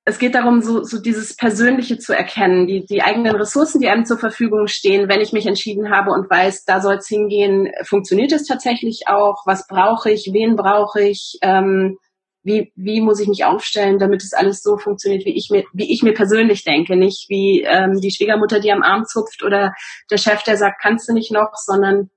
es 0.06 0.20
geht 0.20 0.36
darum, 0.36 0.62
so, 0.62 0.84
so 0.84 1.02
dieses 1.02 1.36
Persönliche 1.36 1.98
zu 1.98 2.14
erkennen, 2.14 2.68
die, 2.68 2.86
die 2.86 3.02
eigenen 3.02 3.36
Ressourcen, 3.36 3.80
die 3.80 3.88
einem 3.88 4.06
zur 4.06 4.18
Verfügung 4.18 4.68
stehen, 4.68 5.08
wenn 5.08 5.22
ich 5.22 5.32
mich 5.32 5.46
entschieden 5.46 5.92
habe 5.92 6.12
und 6.12 6.30
weiß, 6.30 6.66
da 6.66 6.82
soll 6.82 6.96
es 6.96 7.08
hingehen, 7.08 7.72
funktioniert 7.86 8.34
es 8.34 8.46
tatsächlich 8.46 9.04
auch, 9.08 9.44
was 9.46 9.66
brauche 9.68 10.12
ich, 10.12 10.32
wen 10.34 10.58
brauche 10.58 11.02
ich, 11.02 11.38
ähm, 11.42 11.98
wie, 12.44 12.72
wie 12.76 13.02
muss 13.02 13.20
ich 13.20 13.28
mich 13.28 13.46
aufstellen, 13.46 14.00
damit 14.00 14.22
es 14.22 14.34
alles 14.34 14.62
so 14.62 14.78
funktioniert, 14.78 15.26
wie 15.26 15.36
ich 15.36 15.50
mir, 15.50 15.64
wie 15.74 15.92
ich 15.92 16.04
mir 16.04 16.14
persönlich 16.14 16.64
denke, 16.64 16.96
nicht 16.96 17.30
wie 17.30 17.64
ähm, 17.64 18.00
die 18.00 18.12
Schwiegermutter, 18.12 18.60
die 18.60 18.72
am 18.72 18.84
Arm 18.84 19.06
zupft 19.06 19.44
oder 19.44 19.74
der 20.12 20.18
Chef, 20.18 20.44
der 20.44 20.58
sagt, 20.58 20.82
kannst 20.82 21.08
du 21.08 21.14
nicht 21.14 21.32
noch, 21.32 21.54
sondern 21.56 22.10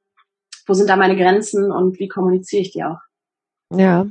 wo 0.66 0.74
sind 0.74 0.90
da 0.90 0.96
meine 0.96 1.16
Grenzen 1.16 1.70
und 1.70 1.98
wie 2.00 2.08
kommuniziere 2.08 2.62
ich 2.62 2.72
die 2.72 2.82
auch? 2.82 2.98
Ja, 3.72 4.06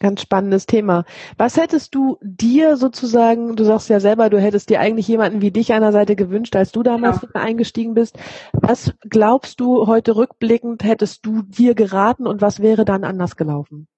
ganz 0.00 0.20
spannendes 0.20 0.66
Thema. 0.66 1.04
Was 1.38 1.56
hättest 1.56 1.94
du 1.94 2.18
dir 2.20 2.76
sozusagen, 2.76 3.56
du 3.56 3.64
sagst 3.64 3.88
ja 3.88 4.00
selber, 4.00 4.28
du 4.28 4.38
hättest 4.38 4.68
dir 4.68 4.80
eigentlich 4.80 5.08
jemanden 5.08 5.40
wie 5.40 5.50
dich 5.50 5.68
der 5.68 5.92
Seite 5.92 6.14
gewünscht, 6.14 6.54
als 6.56 6.72
du 6.72 6.82
damals 6.82 7.22
ja. 7.22 7.40
eingestiegen 7.40 7.94
bist. 7.94 8.18
Was 8.52 8.92
glaubst 9.08 9.60
du 9.60 9.86
heute 9.86 10.16
rückblickend 10.16 10.84
hättest 10.84 11.24
du 11.24 11.40
dir 11.40 11.74
geraten 11.74 12.26
und 12.26 12.42
was 12.42 12.60
wäre 12.60 12.84
dann 12.84 13.04
anders 13.04 13.36
gelaufen? 13.36 13.88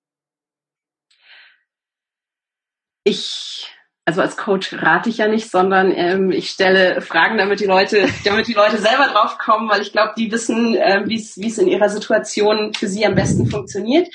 Ich, 3.06 3.72
also 4.04 4.20
als 4.20 4.36
Coach 4.36 4.74
rate 4.74 5.08
ich 5.08 5.18
ja 5.18 5.28
nicht, 5.28 5.50
sondern 5.50 5.92
ähm, 5.92 6.32
ich 6.32 6.50
stelle 6.50 7.00
Fragen, 7.00 7.38
damit 7.38 7.60
die 7.60 7.66
Leute, 7.66 8.08
damit 8.24 8.48
die 8.48 8.52
Leute 8.52 8.78
selber 8.78 9.06
drauf 9.06 9.38
kommen, 9.38 9.70
weil 9.70 9.80
ich 9.80 9.92
glaube, 9.92 10.14
die 10.18 10.30
wissen, 10.30 10.74
äh, 10.74 11.04
wie 11.06 11.16
es 11.16 11.36
wie 11.38 11.46
es 11.46 11.58
in 11.58 11.68
ihrer 11.68 11.88
Situation 11.88 12.74
für 12.74 12.88
sie 12.88 13.06
am 13.06 13.14
besten 13.14 13.46
funktioniert. 13.46 14.08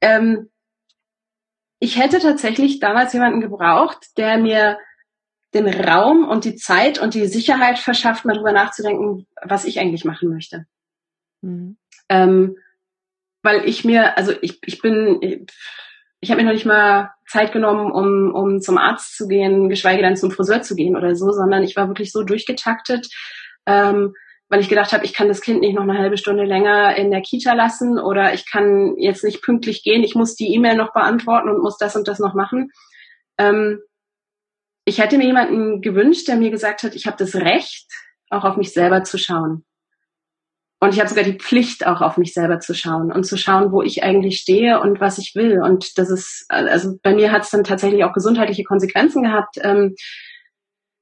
Ähm, 0.00 0.48
ich 1.80 1.98
hätte 1.98 2.18
tatsächlich 2.18 2.80
damals 2.80 3.12
jemanden 3.12 3.40
gebraucht, 3.40 4.08
der 4.16 4.38
mir 4.38 4.78
den 5.52 5.68
Raum 5.68 6.28
und 6.28 6.44
die 6.44 6.56
Zeit 6.56 6.98
und 6.98 7.14
die 7.14 7.26
Sicherheit 7.26 7.78
verschafft, 7.78 8.24
mal 8.24 8.36
drüber 8.36 8.52
nachzudenken, 8.52 9.26
was 9.42 9.64
ich 9.64 9.80
eigentlich 9.80 10.04
machen 10.04 10.30
möchte. 10.30 10.66
Mhm. 11.42 11.76
Ähm, 12.08 12.56
weil 13.42 13.68
ich 13.68 13.84
mir, 13.84 14.16
also 14.16 14.32
ich, 14.40 14.60
ich 14.64 14.80
bin, 14.80 15.46
ich 16.20 16.30
habe 16.30 16.40
mir 16.40 16.46
noch 16.46 16.54
nicht 16.54 16.66
mal 16.66 17.10
Zeit 17.26 17.52
genommen, 17.52 17.90
um, 17.90 18.34
um 18.34 18.60
zum 18.60 18.76
Arzt 18.76 19.16
zu 19.16 19.26
gehen, 19.26 19.68
geschweige 19.68 20.02
denn 20.02 20.16
zum 20.16 20.30
Friseur 20.30 20.62
zu 20.62 20.76
gehen 20.76 20.96
oder 20.96 21.16
so, 21.16 21.30
sondern 21.30 21.62
ich 21.62 21.76
war 21.76 21.88
wirklich 21.88 22.12
so 22.12 22.22
durchgetaktet, 22.22 23.08
ähm, 23.66 24.14
weil 24.48 24.60
ich 24.60 24.68
gedacht 24.68 24.92
habe, 24.92 25.04
ich 25.04 25.14
kann 25.14 25.28
das 25.28 25.40
Kind 25.40 25.60
nicht 25.60 25.74
noch 25.74 25.84
eine 25.84 25.96
halbe 25.96 26.18
Stunde 26.18 26.44
länger 26.44 26.96
in 26.96 27.10
der 27.10 27.22
Kita 27.22 27.54
lassen 27.54 27.98
oder 27.98 28.34
ich 28.34 28.50
kann 28.50 28.96
jetzt 28.98 29.24
nicht 29.24 29.42
pünktlich 29.42 29.82
gehen, 29.82 30.02
ich 30.02 30.14
muss 30.14 30.34
die 30.34 30.52
E-Mail 30.52 30.76
noch 30.76 30.92
beantworten 30.92 31.48
und 31.48 31.62
muss 31.62 31.78
das 31.78 31.96
und 31.96 32.08
das 32.08 32.18
noch 32.18 32.34
machen. 32.34 32.70
Ähm, 33.38 33.80
ich 34.84 34.98
hätte 34.98 35.18
mir 35.18 35.26
jemanden 35.26 35.80
gewünscht, 35.80 36.28
der 36.28 36.36
mir 36.36 36.50
gesagt 36.50 36.82
hat, 36.82 36.94
ich 36.94 37.06
habe 37.06 37.16
das 37.16 37.34
Recht, 37.36 37.86
auch 38.28 38.44
auf 38.44 38.56
mich 38.56 38.72
selber 38.72 39.04
zu 39.04 39.18
schauen. 39.18 39.64
Und 40.82 40.94
ich 40.94 40.98
habe 40.98 41.10
sogar 41.10 41.24
die 41.24 41.36
Pflicht, 41.36 41.86
auch 41.86 42.00
auf 42.00 42.16
mich 42.16 42.32
selber 42.32 42.58
zu 42.58 42.74
schauen 42.74 43.12
und 43.12 43.24
zu 43.24 43.36
schauen, 43.36 43.70
wo 43.70 43.82
ich 43.82 44.02
eigentlich 44.02 44.38
stehe 44.38 44.80
und 44.80 44.98
was 44.98 45.18
ich 45.18 45.34
will. 45.34 45.60
Und 45.62 45.98
das 45.98 46.08
ist, 46.08 46.46
also 46.48 46.98
bei 47.02 47.14
mir 47.14 47.32
hat 47.32 47.42
es 47.42 47.50
dann 47.50 47.64
tatsächlich 47.64 48.02
auch 48.02 48.14
gesundheitliche 48.14 48.64
Konsequenzen 48.64 49.22
gehabt, 49.22 49.58
ähm, 49.60 49.94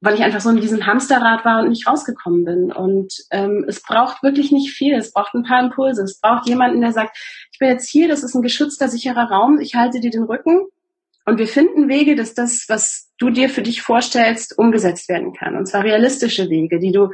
weil 0.00 0.14
ich 0.14 0.22
einfach 0.22 0.40
so 0.40 0.50
in 0.50 0.60
diesem 0.60 0.84
Hamsterrad 0.84 1.44
war 1.44 1.62
und 1.62 1.68
nicht 1.68 1.86
rausgekommen 1.86 2.44
bin. 2.44 2.72
Und 2.72 3.14
ähm, 3.30 3.64
es 3.68 3.80
braucht 3.80 4.24
wirklich 4.24 4.50
nicht 4.50 4.70
viel. 4.70 4.94
Es 4.94 5.12
braucht 5.12 5.34
ein 5.34 5.44
paar 5.44 5.62
Impulse. 5.62 6.02
Es 6.02 6.18
braucht 6.20 6.48
jemanden, 6.48 6.80
der 6.80 6.92
sagt, 6.92 7.16
ich 7.52 7.60
bin 7.60 7.68
jetzt 7.68 7.88
hier, 7.88 8.08
das 8.08 8.24
ist 8.24 8.34
ein 8.34 8.42
geschützter, 8.42 8.88
sicherer 8.88 9.30
Raum, 9.30 9.60
ich 9.60 9.76
halte 9.76 10.00
dir 10.00 10.10
den 10.10 10.24
Rücken. 10.24 10.66
Und 11.24 11.38
wir 11.38 11.46
finden 11.46 11.88
Wege, 11.88 12.16
dass 12.16 12.34
das, 12.34 12.64
was 12.68 13.10
du 13.18 13.30
dir 13.30 13.48
für 13.48 13.62
dich 13.62 13.82
vorstellst, 13.82 14.58
umgesetzt 14.58 15.08
werden 15.08 15.34
kann. 15.34 15.56
Und 15.56 15.66
zwar 15.66 15.84
realistische 15.84 16.48
Wege, 16.48 16.78
die 16.78 16.90
du 16.90 17.10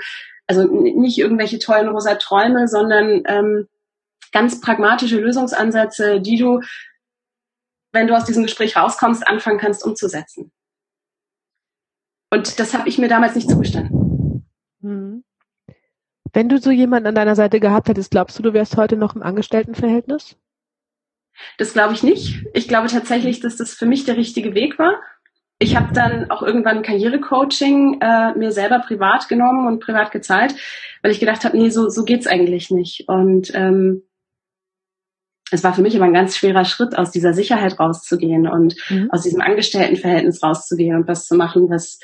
also 0.46 0.64
nicht 0.64 1.18
irgendwelche 1.18 1.58
tollen 1.58 1.88
rosa 1.88 2.16
Träume, 2.16 2.68
sondern 2.68 3.22
ähm, 3.26 3.68
ganz 4.32 4.60
pragmatische 4.60 5.20
Lösungsansätze, 5.20 6.20
die 6.20 6.36
du, 6.36 6.60
wenn 7.92 8.06
du 8.06 8.16
aus 8.16 8.24
diesem 8.24 8.42
Gespräch 8.42 8.76
rauskommst, 8.76 9.26
anfangen 9.26 9.58
kannst 9.58 9.84
umzusetzen. 9.84 10.52
Und 12.30 12.58
das 12.58 12.74
habe 12.74 12.88
ich 12.88 12.98
mir 12.98 13.08
damals 13.08 13.36
nicht 13.36 13.48
zugestanden. 13.48 14.44
Mhm. 14.80 15.24
Wenn 16.32 16.48
du 16.48 16.58
so 16.58 16.72
jemanden 16.72 17.06
an 17.06 17.14
deiner 17.14 17.36
Seite 17.36 17.60
gehabt 17.60 17.88
hättest, 17.88 18.10
glaubst 18.10 18.38
du, 18.38 18.42
du 18.42 18.52
wärst 18.52 18.76
heute 18.76 18.96
noch 18.96 19.14
im 19.14 19.22
Angestelltenverhältnis? 19.22 20.36
Das 21.58 21.72
glaube 21.72 21.94
ich 21.94 22.02
nicht. 22.02 22.44
Ich 22.54 22.66
glaube 22.66 22.88
tatsächlich, 22.88 23.40
dass 23.40 23.56
das 23.56 23.74
für 23.74 23.86
mich 23.86 24.04
der 24.04 24.16
richtige 24.16 24.54
Weg 24.54 24.78
war 24.78 25.00
ich 25.58 25.76
habe 25.76 25.92
dann 25.92 26.30
auch 26.30 26.42
irgendwann 26.42 26.82
Karrierecoaching 26.82 28.00
äh, 28.00 28.32
mir 28.36 28.50
selber 28.50 28.80
privat 28.80 29.28
genommen 29.28 29.66
und 29.66 29.80
privat 29.80 30.10
gezahlt, 30.10 30.54
weil 31.02 31.12
ich 31.12 31.20
gedacht 31.20 31.44
habe, 31.44 31.56
nee, 31.56 31.70
so, 31.70 31.88
so 31.88 32.04
geht's 32.04 32.26
eigentlich 32.26 32.70
nicht. 32.70 33.08
Und 33.08 33.52
ähm, 33.54 34.02
es 35.50 35.62
war 35.62 35.72
für 35.72 35.82
mich 35.82 35.94
aber 35.94 36.06
ein 36.06 36.14
ganz 36.14 36.36
schwerer 36.36 36.64
Schritt, 36.64 36.98
aus 36.98 37.10
dieser 37.10 37.32
Sicherheit 37.32 37.78
rauszugehen 37.78 38.48
und 38.48 38.74
mhm. 38.90 39.08
aus 39.12 39.22
diesem 39.22 39.40
Angestelltenverhältnis 39.40 40.42
rauszugehen 40.42 40.96
und 40.96 41.06
was 41.06 41.26
zu 41.26 41.36
machen, 41.36 41.70
was 41.70 42.00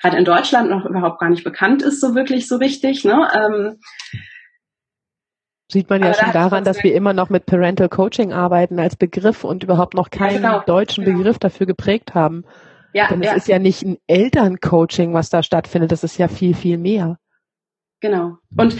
gerade 0.00 0.16
in 0.16 0.24
Deutschland 0.24 0.68
noch 0.68 0.84
überhaupt 0.84 1.20
gar 1.20 1.30
nicht 1.30 1.44
bekannt 1.44 1.82
ist, 1.82 2.00
so 2.00 2.14
wirklich 2.14 2.48
so 2.48 2.56
richtig. 2.56 3.04
Ne? 3.04 3.28
Ähm, 3.34 3.78
Sieht 5.68 5.90
man 5.90 6.02
ja 6.02 6.14
schon 6.14 6.32
daran, 6.32 6.62
dass 6.62 6.82
wir 6.84 6.94
immer 6.94 7.12
noch 7.12 7.28
mit 7.28 7.46
Parental 7.46 7.88
Coaching 7.88 8.32
arbeiten 8.32 8.78
als 8.78 8.94
Begriff 8.94 9.42
und 9.42 9.64
überhaupt 9.64 9.94
noch 9.94 10.10
keinen 10.10 10.42
ja, 10.42 10.50
genau. 10.58 10.64
deutschen 10.64 11.04
genau. 11.04 11.18
Begriff 11.18 11.38
dafür 11.38 11.66
geprägt 11.66 12.14
haben. 12.14 12.44
Ja, 12.92 13.08
Denn 13.08 13.20
es 13.20 13.26
ja. 13.26 13.34
ist 13.34 13.48
ja 13.48 13.58
nicht 13.58 13.82
ein 13.82 13.98
Elterncoaching, 14.06 15.12
was 15.12 15.28
da 15.28 15.42
stattfindet, 15.42 15.90
das 15.90 16.04
ist 16.04 16.18
ja 16.18 16.28
viel, 16.28 16.54
viel 16.54 16.78
mehr. 16.78 17.18
Genau. 18.00 18.38
Und 18.56 18.76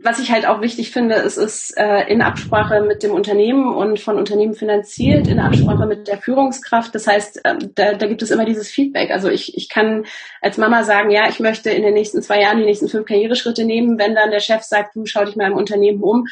was 0.00 0.20
ich 0.20 0.30
halt 0.30 0.46
auch 0.46 0.60
wichtig 0.60 0.90
finde, 0.90 1.16
es 1.16 1.36
ist 1.36 1.76
äh, 1.76 2.04
in 2.08 2.22
Absprache 2.22 2.82
mit 2.82 3.02
dem 3.02 3.12
Unternehmen 3.12 3.74
und 3.74 3.98
von 3.98 4.16
Unternehmen 4.16 4.54
finanziert, 4.54 5.26
in 5.26 5.40
Absprache 5.40 5.86
mit 5.86 6.06
der 6.06 6.18
Führungskraft. 6.18 6.94
Das 6.94 7.06
heißt, 7.06 7.44
äh, 7.44 7.56
da, 7.74 7.94
da 7.94 8.06
gibt 8.06 8.22
es 8.22 8.30
immer 8.30 8.44
dieses 8.44 8.70
Feedback. 8.70 9.10
Also 9.10 9.28
ich, 9.28 9.56
ich 9.56 9.68
kann 9.68 10.06
als 10.40 10.56
Mama 10.56 10.84
sagen, 10.84 11.10
ja, 11.10 11.28
ich 11.28 11.40
möchte 11.40 11.70
in 11.70 11.82
den 11.82 11.94
nächsten 11.94 12.22
zwei 12.22 12.40
Jahren 12.40 12.58
die 12.58 12.64
nächsten 12.64 12.88
fünf 12.88 13.06
Karriereschritte 13.06 13.64
nehmen. 13.64 13.98
Wenn 13.98 14.14
dann 14.14 14.30
der 14.30 14.40
Chef 14.40 14.62
sagt, 14.62 14.94
du 14.94 15.04
schau 15.04 15.24
dich 15.24 15.36
mal 15.36 15.50
im 15.50 15.56
Unternehmen 15.56 16.02
um, 16.02 16.26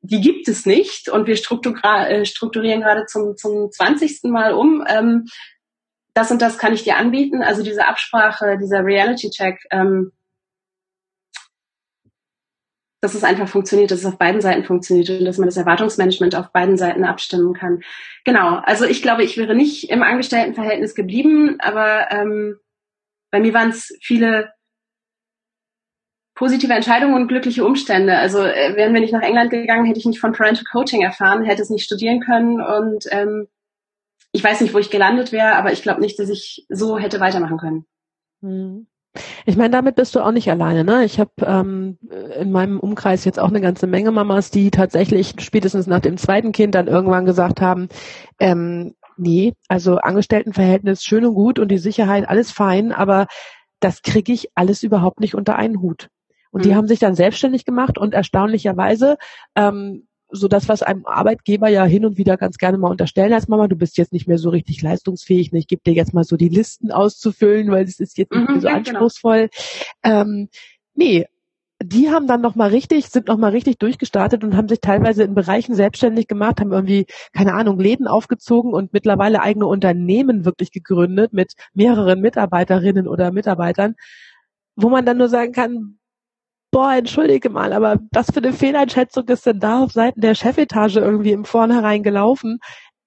die 0.00 0.20
gibt 0.20 0.48
es 0.48 0.66
nicht 0.66 1.08
und 1.08 1.26
wir 1.26 1.34
äh, 1.34 2.24
strukturieren 2.24 2.80
gerade 2.80 3.06
zum, 3.06 3.36
zum 3.36 3.70
20. 3.70 4.24
Mal 4.24 4.52
um. 4.52 4.84
Ähm, 4.88 5.26
das 6.14 6.30
und 6.32 6.42
das 6.42 6.58
kann 6.58 6.74
ich 6.74 6.82
dir 6.82 6.96
anbieten. 6.96 7.42
Also 7.42 7.62
diese 7.62 7.86
Absprache, 7.86 8.58
dieser 8.60 8.84
Reality-Check, 8.84 9.60
ähm, 9.70 10.12
dass 13.00 13.14
es 13.14 13.24
einfach 13.24 13.48
funktioniert, 13.48 13.90
dass 13.90 14.00
es 14.00 14.06
auf 14.06 14.18
beiden 14.18 14.40
Seiten 14.40 14.64
funktioniert 14.64 15.10
und 15.10 15.24
dass 15.24 15.38
man 15.38 15.46
das 15.48 15.56
Erwartungsmanagement 15.56 16.34
auf 16.34 16.50
beiden 16.52 16.76
Seiten 16.76 17.04
abstimmen 17.04 17.54
kann. 17.54 17.82
Genau, 18.24 18.56
also 18.56 18.84
ich 18.84 19.02
glaube, 19.02 19.22
ich 19.22 19.36
wäre 19.36 19.54
nicht 19.54 19.90
im 19.90 20.02
Angestelltenverhältnis 20.02 20.94
geblieben, 20.94 21.56
aber 21.60 22.10
ähm, 22.10 22.58
bei 23.30 23.40
mir 23.40 23.54
waren 23.54 23.70
es 23.70 23.96
viele 24.02 24.52
positive 26.34 26.72
Entscheidungen 26.72 27.14
und 27.14 27.28
glückliche 27.28 27.64
Umstände. 27.64 28.16
Also 28.16 28.38
äh, 28.38 28.76
wären 28.76 28.94
wir 28.94 29.00
nicht 29.00 29.12
nach 29.12 29.22
England 29.22 29.50
gegangen, 29.50 29.86
hätte 29.86 29.98
ich 29.98 30.06
nicht 30.06 30.20
von 30.20 30.32
Parental 30.32 30.64
Coaching 30.64 31.02
erfahren, 31.02 31.44
hätte 31.44 31.62
es 31.62 31.70
nicht 31.70 31.84
studieren 31.84 32.20
können 32.20 32.60
und 32.60 33.06
ähm, 33.10 33.48
ich 34.32 34.44
weiß 34.44 34.60
nicht, 34.60 34.74
wo 34.74 34.78
ich 34.78 34.90
gelandet 34.90 35.32
wäre, 35.32 35.54
aber 35.54 35.72
ich 35.72 35.82
glaube 35.82 36.00
nicht, 36.00 36.18
dass 36.18 36.28
ich 36.28 36.66
so 36.68 36.98
hätte 36.98 37.20
weitermachen 37.20 37.58
können. 37.58 37.86
Hm. 38.42 38.86
Ich 39.46 39.56
meine, 39.56 39.70
damit 39.70 39.96
bist 39.96 40.14
du 40.14 40.20
auch 40.20 40.32
nicht 40.32 40.50
alleine. 40.50 40.84
Ne? 40.84 41.04
Ich 41.04 41.18
habe 41.18 41.30
ähm, 41.42 41.98
in 42.38 42.50
meinem 42.52 42.78
Umkreis 42.78 43.24
jetzt 43.24 43.38
auch 43.40 43.48
eine 43.48 43.60
ganze 43.60 43.86
Menge 43.86 44.10
Mamas, 44.10 44.50
die 44.50 44.70
tatsächlich 44.70 45.34
spätestens 45.38 45.86
nach 45.86 46.00
dem 46.00 46.16
zweiten 46.16 46.52
Kind 46.52 46.74
dann 46.74 46.86
irgendwann 46.86 47.24
gesagt 47.24 47.60
haben, 47.60 47.88
ähm, 48.38 48.94
nee, 49.16 49.54
also 49.68 49.96
Angestelltenverhältnis 49.96 51.02
schön 51.02 51.24
und 51.24 51.34
gut 51.34 51.58
und 51.58 51.68
die 51.68 51.78
Sicherheit 51.78 52.28
alles 52.28 52.50
fein, 52.52 52.92
aber 52.92 53.26
das 53.80 54.02
kriege 54.02 54.32
ich 54.32 54.50
alles 54.54 54.82
überhaupt 54.82 55.20
nicht 55.20 55.34
unter 55.34 55.56
einen 55.56 55.80
Hut. 55.80 56.08
Und 56.50 56.60
mhm. 56.60 56.68
die 56.68 56.74
haben 56.74 56.88
sich 56.88 56.98
dann 56.98 57.14
selbstständig 57.14 57.64
gemacht 57.64 57.98
und 57.98 58.14
erstaunlicherweise 58.14 59.16
ähm, 59.54 60.07
so 60.30 60.48
das, 60.48 60.68
was 60.68 60.82
einem 60.82 61.06
Arbeitgeber 61.06 61.68
ja 61.68 61.84
hin 61.84 62.04
und 62.04 62.18
wieder 62.18 62.36
ganz 62.36 62.58
gerne 62.58 62.78
mal 62.78 62.90
unterstellen 62.90 63.32
als 63.32 63.48
Mama, 63.48 63.68
du 63.68 63.76
bist 63.76 63.96
jetzt 63.96 64.12
nicht 64.12 64.28
mehr 64.28 64.38
so 64.38 64.50
richtig 64.50 64.82
leistungsfähig, 64.82 65.52
ne? 65.52 65.58
ich 65.58 65.66
gebe 65.66 65.82
dir 65.84 65.94
jetzt 65.94 66.14
mal 66.14 66.24
so 66.24 66.36
die 66.36 66.48
Listen 66.48 66.90
auszufüllen, 66.90 67.70
weil 67.70 67.84
es 67.84 68.00
ist 68.00 68.18
jetzt 68.18 68.32
nicht 68.32 68.48
mhm, 68.48 68.60
so 68.60 68.66
genau. 68.66 68.78
anspruchsvoll. 68.78 69.48
Genau. 70.02 70.20
Ähm, 70.20 70.48
nee, 70.94 71.26
die 71.80 72.10
haben 72.10 72.26
dann 72.26 72.40
noch 72.40 72.56
mal 72.56 72.70
richtig, 72.70 73.08
sind 73.08 73.28
noch 73.28 73.38
mal 73.38 73.50
richtig 73.50 73.78
durchgestartet 73.78 74.42
und 74.42 74.56
haben 74.56 74.68
sich 74.68 74.80
teilweise 74.80 75.22
in 75.22 75.34
Bereichen 75.34 75.74
selbstständig 75.74 76.26
gemacht, 76.26 76.60
haben 76.60 76.72
irgendwie, 76.72 77.06
keine 77.32 77.54
Ahnung, 77.54 77.78
Läden 77.78 78.08
aufgezogen 78.08 78.74
und 78.74 78.92
mittlerweile 78.92 79.42
eigene 79.42 79.66
Unternehmen 79.66 80.44
wirklich 80.44 80.72
gegründet 80.72 81.32
mit 81.32 81.52
mehreren 81.74 82.20
Mitarbeiterinnen 82.20 83.06
oder 83.06 83.30
Mitarbeitern, 83.30 83.94
wo 84.74 84.88
man 84.88 85.06
dann 85.06 85.18
nur 85.18 85.28
sagen 85.28 85.52
kann, 85.52 85.97
boah, 86.70 86.94
entschuldige 86.94 87.50
mal, 87.50 87.72
aber 87.72 87.98
was 88.12 88.30
für 88.32 88.38
eine 88.38 88.52
Fehleinschätzung 88.52 89.26
ist 89.28 89.46
denn 89.46 89.60
da 89.60 89.84
auf 89.84 89.92
Seiten 89.92 90.20
der 90.20 90.34
Chefetage 90.34 90.96
irgendwie 90.96 91.32
im 91.32 91.44
Vornherein 91.44 92.02
gelaufen, 92.02 92.58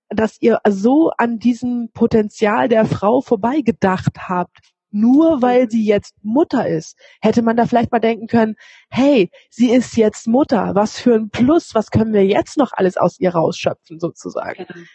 dass 0.09 0.41
ihr 0.41 0.59
so 0.67 1.11
an 1.17 1.39
diesem 1.39 1.89
Potenzial 1.93 2.67
der 2.67 2.85
Frau 2.85 3.21
vorbeigedacht 3.21 4.17
habt? 4.27 4.57
Nur 4.93 5.41
weil 5.41 5.69
sie 5.69 5.85
jetzt 5.85 6.15
Mutter 6.21 6.67
ist, 6.67 6.97
hätte 7.21 7.43
man 7.43 7.55
da 7.55 7.65
vielleicht 7.65 7.93
mal 7.93 7.99
denken 7.99 8.27
können, 8.27 8.55
hey, 8.89 9.29
sie 9.49 9.71
ist 9.71 9.95
jetzt 9.95 10.27
Mutter, 10.27 10.71
was 10.75 10.99
für 10.99 11.15
ein 11.15 11.29
Plus, 11.29 11.73
was 11.73 11.91
können 11.91 12.13
wir 12.13 12.25
jetzt 12.25 12.57
noch 12.57 12.73
alles 12.73 12.97
aus 12.97 13.17
ihr 13.17 13.33
rausschöpfen 13.33 13.99
sozusagen. 13.99 14.65
Genau. 14.65 14.85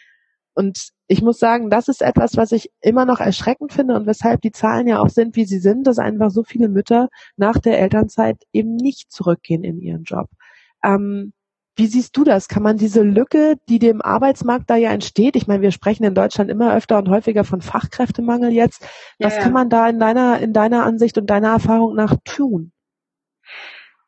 Und 0.57 0.89
ich 1.07 1.21
muss 1.21 1.37
sagen, 1.37 1.69
das 1.69 1.87
ist 1.87 2.01
etwas, 2.01 2.35
was 2.35 2.51
ich 2.51 2.71
immer 2.81 3.05
noch 3.05 3.19
erschreckend 3.19 3.73
finde 3.73 3.93
und 3.93 4.07
weshalb 4.07 4.41
die 4.41 4.51
Zahlen 4.51 4.87
ja 4.87 4.97
auch 4.97 5.09
sind, 5.09 5.35
wie 5.35 5.45
sie 5.45 5.59
sind, 5.59 5.85
dass 5.85 5.99
einfach 5.99 6.31
so 6.31 6.43
viele 6.43 6.67
Mütter 6.67 7.09
nach 7.35 7.59
der 7.59 7.79
Elternzeit 7.79 8.37
eben 8.53 8.75
nicht 8.75 9.11
zurückgehen 9.11 9.63
in 9.63 9.79
ihren 9.79 10.03
Job. 10.03 10.25
Ähm, 10.83 11.31
wie 11.75 11.85
siehst 11.85 12.17
du 12.17 12.23
das? 12.23 12.47
Kann 12.47 12.63
man 12.63 12.75
diese 12.75 13.03
Lücke, 13.03 13.57
die 13.69 13.77
dem 13.77 14.01
Arbeitsmarkt 14.01 14.67
da 14.67 14.75
ja 14.77 14.89
entsteht, 14.89 15.35
ich 15.35 15.45
meine, 15.45 15.61
wir 15.61 15.71
sprechen 15.71 16.03
in 16.05 16.15
Deutschland 16.15 16.49
immer 16.49 16.73
öfter 16.73 16.97
und 16.97 17.09
häufiger 17.09 17.43
von 17.43 17.61
Fachkräftemangel 17.61 18.51
jetzt, 18.51 18.81
was 19.19 19.33
ja, 19.33 19.37
ja. 19.37 19.43
kann 19.43 19.53
man 19.53 19.69
da 19.69 19.87
in 19.87 19.99
deiner, 19.99 20.39
in 20.39 20.53
deiner 20.53 20.85
Ansicht 20.85 21.19
und 21.19 21.29
deiner 21.29 21.49
Erfahrung 21.49 21.93
nach 21.93 22.15
tun? 22.25 22.71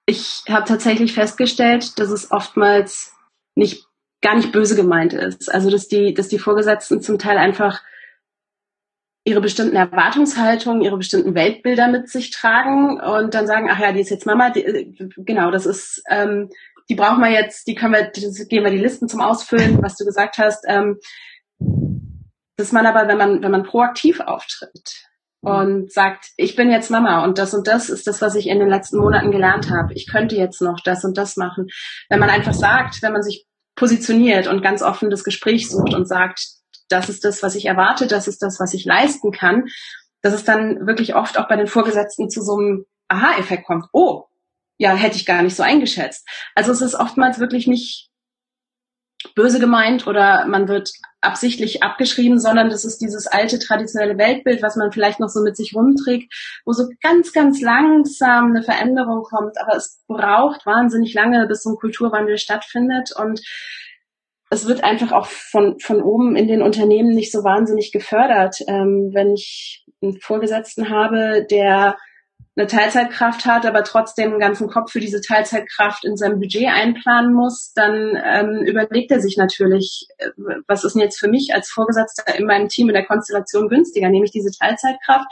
Ich 0.07 0.45
habe 0.49 0.65
tatsächlich 0.65 1.13
festgestellt, 1.13 1.99
dass 1.99 2.09
es 2.09 2.31
oftmals 2.31 3.13
nicht 3.53 3.88
gar 4.21 4.35
nicht 4.35 4.51
böse 4.51 4.75
gemeint 4.75 5.13
ist. 5.13 5.53
Also 5.53 5.69
dass 5.69 5.87
die, 5.87 6.13
dass 6.13 6.27
die 6.27 6.39
Vorgesetzten 6.39 7.01
zum 7.01 7.19
Teil 7.19 7.37
einfach 7.37 7.81
ihre 9.23 9.41
bestimmten 9.41 9.75
Erwartungshaltungen, 9.75 10.81
ihre 10.81 10.97
bestimmten 10.97 11.35
Weltbilder 11.35 11.87
mit 11.87 12.09
sich 12.09 12.31
tragen 12.31 12.99
und 12.99 13.33
dann 13.33 13.47
sagen, 13.47 13.69
ach 13.69 13.79
ja, 13.79 13.91
die 13.91 13.99
ist 13.99 14.09
jetzt 14.09 14.25
Mama, 14.25 14.49
die, 14.49 14.97
genau, 15.17 15.51
das 15.51 15.65
ist, 15.65 16.01
ähm, 16.09 16.49
die 16.89 16.95
brauchen 16.95 17.21
wir 17.21 17.29
jetzt, 17.29 17.67
die 17.67 17.75
können 17.75 17.93
wir, 17.93 18.05
das, 18.05 18.47
gehen 18.47 18.63
wir 18.63 18.71
die 18.71 18.77
Listen 18.77 19.07
zum 19.07 19.21
Ausfüllen, 19.21 19.81
was 19.83 19.95
du 19.95 20.05
gesagt 20.05 20.37
hast. 20.37 20.65
Ähm, 20.67 20.97
dass 22.57 22.71
man 22.71 22.85
aber, 22.85 23.07
wenn 23.07 23.17
man, 23.17 23.43
wenn 23.43 23.51
man 23.51 23.63
proaktiv 23.63 24.19
auftritt 24.19 25.05
und 25.41 25.91
sagt, 25.91 26.31
ich 26.35 26.55
bin 26.55 26.69
jetzt 26.69 26.91
Mama 26.91 27.23
und 27.23 27.37
das 27.37 27.53
und 27.53 27.67
das 27.67 27.89
ist 27.89 28.07
das, 28.07 28.21
was 28.21 28.35
ich 28.35 28.47
in 28.47 28.59
den 28.59 28.67
letzten 28.67 28.97
Monaten 28.97 29.31
gelernt 29.31 29.69
habe. 29.69 29.93
Ich 29.93 30.07
könnte 30.11 30.35
jetzt 30.35 30.61
noch 30.61 30.81
das 30.83 31.05
und 31.05 31.17
das 31.17 31.37
machen. 31.37 31.67
Wenn 32.09 32.19
man 32.19 32.29
einfach 32.29 32.53
sagt, 32.53 33.01
wenn 33.01 33.13
man 33.13 33.23
sich 33.23 33.45
positioniert 33.79 34.47
und 34.47 34.61
ganz 34.61 34.81
offen 34.81 35.09
das 35.09 35.23
Gespräch 35.23 35.69
sucht 35.69 35.93
und 35.93 36.07
sagt, 36.07 36.45
das 36.89 37.09
ist 37.09 37.23
das, 37.23 37.41
was 37.41 37.55
ich 37.55 37.65
erwarte, 37.65 38.07
das 38.07 38.27
ist 38.27 38.41
das, 38.41 38.59
was 38.59 38.73
ich 38.73 38.85
leisten 38.85 39.31
kann, 39.31 39.65
dass 40.21 40.33
es 40.33 40.43
dann 40.43 40.85
wirklich 40.85 41.15
oft 41.15 41.37
auch 41.37 41.47
bei 41.47 41.55
den 41.55 41.67
Vorgesetzten 41.67 42.29
zu 42.29 42.41
so 42.41 42.57
einem 42.57 42.85
Aha-Effekt 43.07 43.65
kommt. 43.65 43.85
Oh, 43.93 44.25
ja, 44.77 44.93
hätte 44.93 45.15
ich 45.15 45.25
gar 45.25 45.41
nicht 45.41 45.55
so 45.55 45.63
eingeschätzt. 45.63 46.27
Also 46.55 46.71
es 46.71 46.81
ist 46.81 46.95
oftmals 46.95 47.39
wirklich 47.39 47.67
nicht 47.67 48.08
böse 49.35 49.59
gemeint 49.59 50.07
oder 50.07 50.45
man 50.47 50.67
wird 50.67 50.91
absichtlich 51.21 51.83
abgeschrieben, 51.83 52.39
sondern 52.39 52.69
das 52.69 52.85
ist 52.85 52.99
dieses 52.99 53.27
alte 53.27 53.59
traditionelle 53.59 54.17
Weltbild, 54.17 54.61
was 54.61 54.77
man 54.77 54.91
vielleicht 54.91 55.19
noch 55.19 55.27
so 55.27 55.41
mit 55.41 55.57
sich 55.57 55.75
rumträgt, 55.75 56.33
wo 56.65 56.71
so 56.71 56.87
ganz, 57.01 57.33
ganz 57.33 57.61
langsam 57.61 58.51
eine 58.51 58.63
Veränderung 58.63 59.23
kommt. 59.23 59.59
Aber 59.59 59.75
es 59.75 60.01
braucht 60.07 60.65
wahnsinnig 60.65 61.13
lange, 61.13 61.45
bis 61.47 61.63
so 61.63 61.71
ein 61.71 61.75
Kulturwandel 61.75 62.37
stattfindet 62.37 63.11
und 63.15 63.41
es 64.51 64.67
wird 64.67 64.83
einfach 64.83 65.11
auch 65.11 65.27
von, 65.27 65.79
von 65.79 66.01
oben 66.01 66.35
in 66.35 66.47
den 66.47 66.61
Unternehmen 66.61 67.13
nicht 67.13 67.31
so 67.31 67.43
wahnsinnig 67.43 67.91
gefördert. 67.91 68.55
Ähm, 68.67 69.11
wenn 69.13 69.33
ich 69.33 69.85
einen 70.01 70.19
Vorgesetzten 70.19 70.89
habe, 70.89 71.45
der 71.49 71.97
eine 72.59 72.67
Teilzeitkraft 72.67 73.45
hat, 73.45 73.65
aber 73.65 73.85
trotzdem 73.85 74.31
einen 74.31 74.39
ganzen 74.39 74.67
Kopf 74.67 74.91
für 74.91 74.99
diese 74.99 75.21
Teilzeitkraft 75.21 76.03
in 76.03 76.17
seinem 76.17 76.39
Budget 76.39 76.67
einplanen 76.67 77.33
muss, 77.33 77.71
dann 77.73 78.19
ähm, 78.21 78.63
überlegt 78.65 79.11
er 79.11 79.21
sich 79.21 79.37
natürlich, 79.37 80.07
äh, 80.17 80.29
was 80.67 80.83
ist 80.83 80.93
denn 80.93 81.01
jetzt 81.01 81.19
für 81.19 81.29
mich 81.29 81.53
als 81.53 81.69
Vorgesetzter 81.69 82.37
in 82.37 82.45
meinem 82.45 82.67
Team 82.67 82.89
in 82.89 82.95
der 82.95 83.05
Konstellation 83.05 83.69
günstiger? 83.69 84.09
Nehme 84.09 84.25
ich 84.25 84.31
diese 84.31 84.51
Teilzeitkraft 84.51 85.27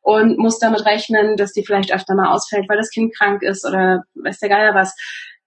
und 0.00 0.38
muss 0.38 0.58
damit 0.58 0.86
rechnen, 0.86 1.36
dass 1.36 1.52
die 1.52 1.66
vielleicht 1.66 1.92
öfter 1.92 2.14
mal 2.14 2.32
ausfällt, 2.32 2.66
weil 2.68 2.78
das 2.78 2.90
Kind 2.90 3.14
krank 3.14 3.42
ist 3.42 3.66
oder 3.66 4.04
weiß 4.14 4.38
der 4.38 4.48
Geier 4.48 4.74
was. 4.74 4.96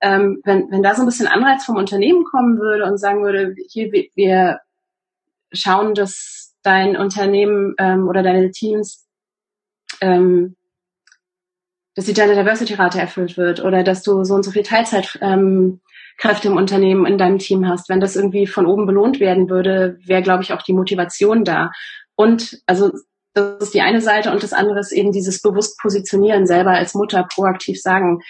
Ähm, 0.01 0.39
wenn, 0.45 0.69
wenn 0.69 0.83
da 0.83 0.93
so 0.93 1.01
ein 1.01 1.07
bisschen 1.07 1.27
Anreiz 1.27 1.65
vom 1.65 1.77
Unternehmen 1.77 2.25
kommen 2.25 2.59
würde 2.59 2.83
und 2.85 2.99
sagen 2.99 3.23
würde, 3.23 3.55
hier, 3.69 3.91
wir 4.13 4.59
schauen, 5.51 5.95
dass 5.95 6.53
dein 6.61 6.95
Unternehmen 6.95 7.73
ähm, 7.79 8.07
oder 8.07 8.21
deine 8.21 8.51
Teams 8.51 9.07
ähm, 9.99 10.55
dass 11.95 12.05
die 12.05 12.13
Gender 12.13 12.35
Diversity 12.35 12.73
Rate 12.73 12.99
erfüllt 12.99 13.37
wird 13.37 13.63
oder 13.63 13.83
dass 13.83 14.03
du 14.03 14.23
so 14.23 14.33
und 14.35 14.43
so 14.43 14.51
viel 14.51 14.63
Teilzeitkräfte 14.63 15.21
ähm, 15.21 15.79
im 16.43 16.57
Unternehmen 16.57 17.05
in 17.05 17.17
deinem 17.17 17.37
Team 17.37 17.67
hast. 17.67 17.89
Wenn 17.89 17.99
das 17.99 18.15
irgendwie 18.15 18.47
von 18.47 18.65
oben 18.65 18.85
belohnt 18.85 19.19
werden 19.19 19.49
würde, 19.49 19.97
wäre, 20.05 20.23
glaube 20.23 20.43
ich, 20.43 20.53
auch 20.53 20.61
die 20.61 20.73
Motivation 20.73 21.43
da. 21.43 21.71
Und 22.15 22.61
also 22.65 22.91
das 23.33 23.57
ist 23.59 23.73
die 23.73 23.81
eine 23.81 24.01
Seite 24.01 24.31
und 24.31 24.43
das 24.43 24.53
andere 24.53 24.79
ist 24.79 24.91
eben 24.91 25.11
dieses 25.11 25.41
bewusst 25.41 25.79
positionieren, 25.79 26.45
selber 26.45 26.71
als 26.71 26.93
Mutter 26.93 27.27
proaktiv 27.31 27.81
sagen, 27.81 28.21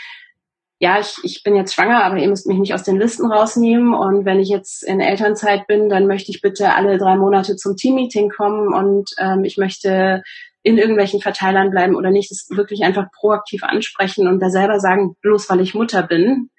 ja, 0.79 0.99
ich, 0.99 1.15
ich 1.23 1.43
bin 1.43 1.55
jetzt 1.55 1.73
schwanger, 1.73 2.03
aber 2.03 2.17
ihr 2.17 2.27
müsst 2.27 2.45
mich 2.45 2.57
nicht 2.57 2.73
aus 2.73 2.83
den 2.83 2.97
Listen 2.97 3.31
rausnehmen. 3.31 3.93
Und 3.93 4.25
wenn 4.25 4.41
ich 4.41 4.49
jetzt 4.49 4.83
in 4.83 4.99
Elternzeit 4.99 5.65
bin, 5.65 5.87
dann 5.87 6.07
möchte 6.07 6.29
ich 6.31 6.41
bitte 6.41 6.75
alle 6.75 6.97
drei 6.97 7.15
Monate 7.15 7.55
zum 7.55 7.77
Teammeeting 7.77 8.29
kommen 8.29 8.73
und 8.73 9.11
ähm, 9.17 9.45
ich 9.45 9.55
möchte 9.55 10.23
in 10.63 10.77
irgendwelchen 10.77 11.21
Verteilern 11.21 11.69
bleiben 11.69 11.95
oder 11.95 12.09
nicht, 12.09 12.31
das 12.31 12.47
wirklich 12.49 12.83
einfach 12.83 13.11
proaktiv 13.11 13.63
ansprechen 13.63 14.27
und 14.27 14.39
da 14.39 14.49
selber 14.49 14.79
sagen, 14.79 15.15
bloß 15.21 15.49
weil 15.49 15.61
ich 15.61 15.75
Mutter 15.75 16.03
bin, 16.03 16.49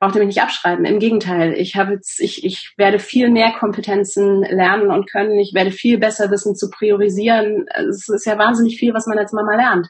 braucht 0.00 0.14
ihr 0.14 0.20
mich 0.20 0.36
nicht 0.36 0.42
abschreiben. 0.42 0.84
Im 0.84 1.00
Gegenteil, 1.00 1.54
ich 1.54 1.74
habe 1.74 1.94
jetzt, 1.94 2.20
ich, 2.20 2.44
ich 2.44 2.72
werde 2.76 3.00
viel 3.00 3.30
mehr 3.30 3.52
Kompetenzen 3.52 4.42
lernen 4.42 4.90
und 4.90 5.10
können. 5.10 5.38
Ich 5.40 5.54
werde 5.54 5.72
viel 5.72 5.98
besser 5.98 6.30
wissen 6.30 6.54
zu 6.54 6.70
priorisieren. 6.70 7.66
Es 7.90 8.08
ist 8.08 8.26
ja 8.26 8.38
wahnsinnig 8.38 8.78
viel, 8.78 8.94
was 8.94 9.06
man 9.06 9.18
als 9.18 9.32
Mama 9.32 9.56
lernt. 9.56 9.88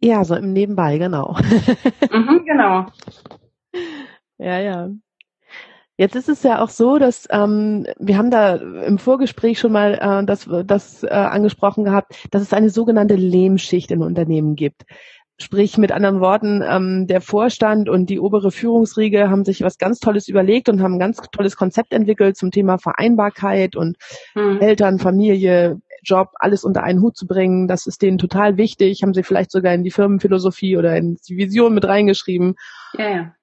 Ja, 0.00 0.24
so 0.24 0.36
im 0.36 0.52
Nebenbei, 0.52 0.98
genau. 0.98 1.36
mhm, 2.10 2.44
genau. 2.44 2.86
Ja, 4.40 4.60
ja. 4.60 4.88
Jetzt 5.98 6.14
ist 6.14 6.28
es 6.28 6.44
ja 6.44 6.62
auch 6.62 6.68
so, 6.68 6.98
dass 6.98 7.26
ähm, 7.28 7.84
wir 7.98 8.16
haben 8.16 8.30
da 8.30 8.54
im 8.54 8.98
Vorgespräch 8.98 9.58
schon 9.58 9.72
mal 9.72 9.94
äh, 10.00 10.24
das, 10.24 10.48
das 10.64 11.02
äh, 11.02 11.08
angesprochen 11.08 11.82
gehabt, 11.82 12.14
dass 12.30 12.40
es 12.40 12.52
eine 12.52 12.70
sogenannte 12.70 13.16
Lehmschicht 13.16 13.90
im 13.90 14.02
Unternehmen 14.02 14.54
gibt. 14.54 14.84
Sprich, 15.40 15.76
mit 15.76 15.90
anderen 15.90 16.20
Worten, 16.20 16.62
ähm, 16.64 17.08
der 17.08 17.20
Vorstand 17.20 17.88
und 17.88 18.10
die 18.10 18.20
obere 18.20 18.52
Führungsriege 18.52 19.28
haben 19.28 19.44
sich 19.44 19.62
was 19.62 19.78
ganz 19.78 19.98
Tolles 19.98 20.28
überlegt 20.28 20.68
und 20.68 20.82
haben 20.82 20.94
ein 20.94 21.00
ganz 21.00 21.20
tolles 21.32 21.56
Konzept 21.56 21.92
entwickelt 21.92 22.36
zum 22.36 22.52
Thema 22.52 22.78
Vereinbarkeit 22.78 23.74
und 23.74 23.96
hm. 24.34 24.60
Eltern, 24.60 25.00
Familie, 25.00 25.80
Job, 26.04 26.28
alles 26.38 26.62
unter 26.62 26.84
einen 26.84 27.02
Hut 27.02 27.16
zu 27.16 27.26
bringen. 27.26 27.66
Das 27.66 27.88
ist 27.88 28.02
denen 28.02 28.18
total 28.18 28.56
wichtig. 28.56 29.02
Haben 29.02 29.14
sie 29.14 29.24
vielleicht 29.24 29.50
sogar 29.50 29.74
in 29.74 29.82
die 29.82 29.90
Firmenphilosophie 29.90 30.76
oder 30.76 30.96
in 30.96 31.18
die 31.28 31.36
Vision 31.36 31.74
mit 31.74 31.84
reingeschrieben. 31.86 32.54
Ja, 32.94 33.10
ja. 33.10 33.34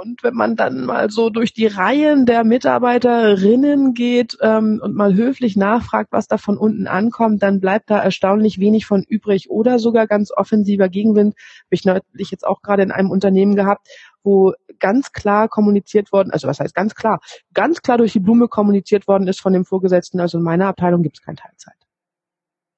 Und 0.00 0.22
wenn 0.22 0.34
man 0.34 0.54
dann 0.54 0.84
mal 0.84 1.10
so 1.10 1.28
durch 1.28 1.52
die 1.52 1.66
Reihen 1.66 2.24
der 2.24 2.44
Mitarbeiterinnen 2.44 3.94
geht 3.94 4.38
ähm, 4.40 4.80
und 4.80 4.94
mal 4.94 5.14
höflich 5.14 5.56
nachfragt, 5.56 6.12
was 6.12 6.28
da 6.28 6.38
von 6.38 6.56
unten 6.56 6.86
ankommt, 6.86 7.42
dann 7.42 7.58
bleibt 7.58 7.90
da 7.90 7.98
erstaunlich 7.98 8.60
wenig 8.60 8.86
von 8.86 9.02
übrig 9.02 9.50
oder 9.50 9.80
sogar 9.80 10.06
ganz 10.06 10.30
offensiver 10.30 10.88
Gegenwind. 10.88 11.34
Habe 11.34 11.72
ich 11.72 11.84
neulich 11.84 12.30
jetzt 12.30 12.46
auch 12.46 12.62
gerade 12.62 12.84
in 12.84 12.92
einem 12.92 13.10
Unternehmen 13.10 13.56
gehabt, 13.56 13.88
wo 14.22 14.52
ganz 14.78 15.10
klar 15.10 15.48
kommuniziert 15.48 16.12
worden, 16.12 16.30
also 16.30 16.46
was 16.46 16.60
heißt 16.60 16.76
ganz 16.76 16.94
klar, 16.94 17.18
ganz 17.52 17.82
klar 17.82 17.98
durch 17.98 18.12
die 18.12 18.20
Blume 18.20 18.46
kommuniziert 18.46 19.08
worden 19.08 19.26
ist 19.26 19.40
von 19.40 19.52
dem 19.52 19.64
Vorgesetzten, 19.64 20.20
also 20.20 20.38
in 20.38 20.44
meiner 20.44 20.68
Abteilung 20.68 21.02
gibt 21.02 21.18
es 21.18 21.24
keine 21.24 21.38
Teilzeit. 21.38 21.74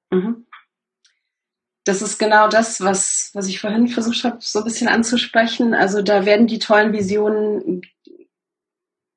Mhm 0.09 0.45
das 1.83 2.01
ist 2.01 2.19
genau 2.19 2.47
das, 2.47 2.81
was, 2.81 3.31
was 3.33 3.47
ich 3.47 3.59
vorhin 3.59 3.87
versucht 3.87 4.23
habe, 4.23 4.37
so 4.39 4.59
ein 4.59 4.65
bisschen 4.65 4.87
anzusprechen. 4.87 5.73
Also 5.73 6.01
da 6.01 6.25
werden 6.25 6.47
die 6.47 6.59
tollen 6.59 6.93
Visionen 6.93 7.81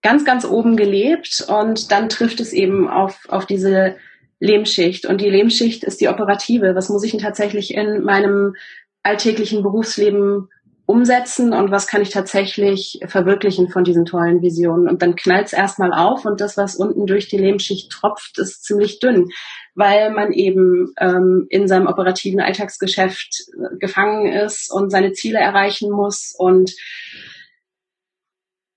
ganz, 0.02 0.24
ganz 0.24 0.44
oben 0.44 0.76
gelebt 0.76 1.44
und 1.48 1.90
dann 1.90 2.08
trifft 2.08 2.40
es 2.40 2.52
eben 2.52 2.88
auf, 2.88 3.26
auf 3.28 3.46
diese 3.46 3.96
Lehmschicht. 4.40 5.06
Und 5.06 5.20
die 5.20 5.30
Lehmschicht 5.30 5.84
ist 5.84 6.00
die 6.00 6.08
operative. 6.08 6.74
Was 6.74 6.88
muss 6.88 7.04
ich 7.04 7.10
denn 7.10 7.20
tatsächlich 7.20 7.74
in 7.74 8.02
meinem 8.02 8.54
alltäglichen 9.02 9.62
Berufsleben 9.62 10.48
umsetzen 10.86 11.54
und 11.54 11.70
was 11.70 11.86
kann 11.86 12.02
ich 12.02 12.10
tatsächlich 12.10 13.00
verwirklichen 13.06 13.70
von 13.70 13.84
diesen 13.84 14.04
tollen 14.04 14.42
Visionen. 14.42 14.88
Und 14.88 15.00
dann 15.00 15.16
knallt 15.16 15.46
es 15.46 15.52
erstmal 15.54 15.94
auf 15.94 16.26
und 16.26 16.40
das, 16.40 16.56
was 16.56 16.76
unten 16.76 17.06
durch 17.06 17.28
die 17.28 17.38
Lebensschicht 17.38 17.90
tropft, 17.90 18.38
ist 18.38 18.64
ziemlich 18.64 18.98
dünn, 19.00 19.28
weil 19.74 20.10
man 20.10 20.32
eben 20.32 20.92
ähm, 20.98 21.46
in 21.50 21.66
seinem 21.68 21.86
operativen 21.86 22.40
Alltagsgeschäft 22.40 23.48
äh, 23.52 23.76
gefangen 23.78 24.32
ist 24.32 24.72
und 24.72 24.90
seine 24.90 25.12
Ziele 25.12 25.38
erreichen 25.38 25.90
muss 25.90 26.34
und 26.36 26.72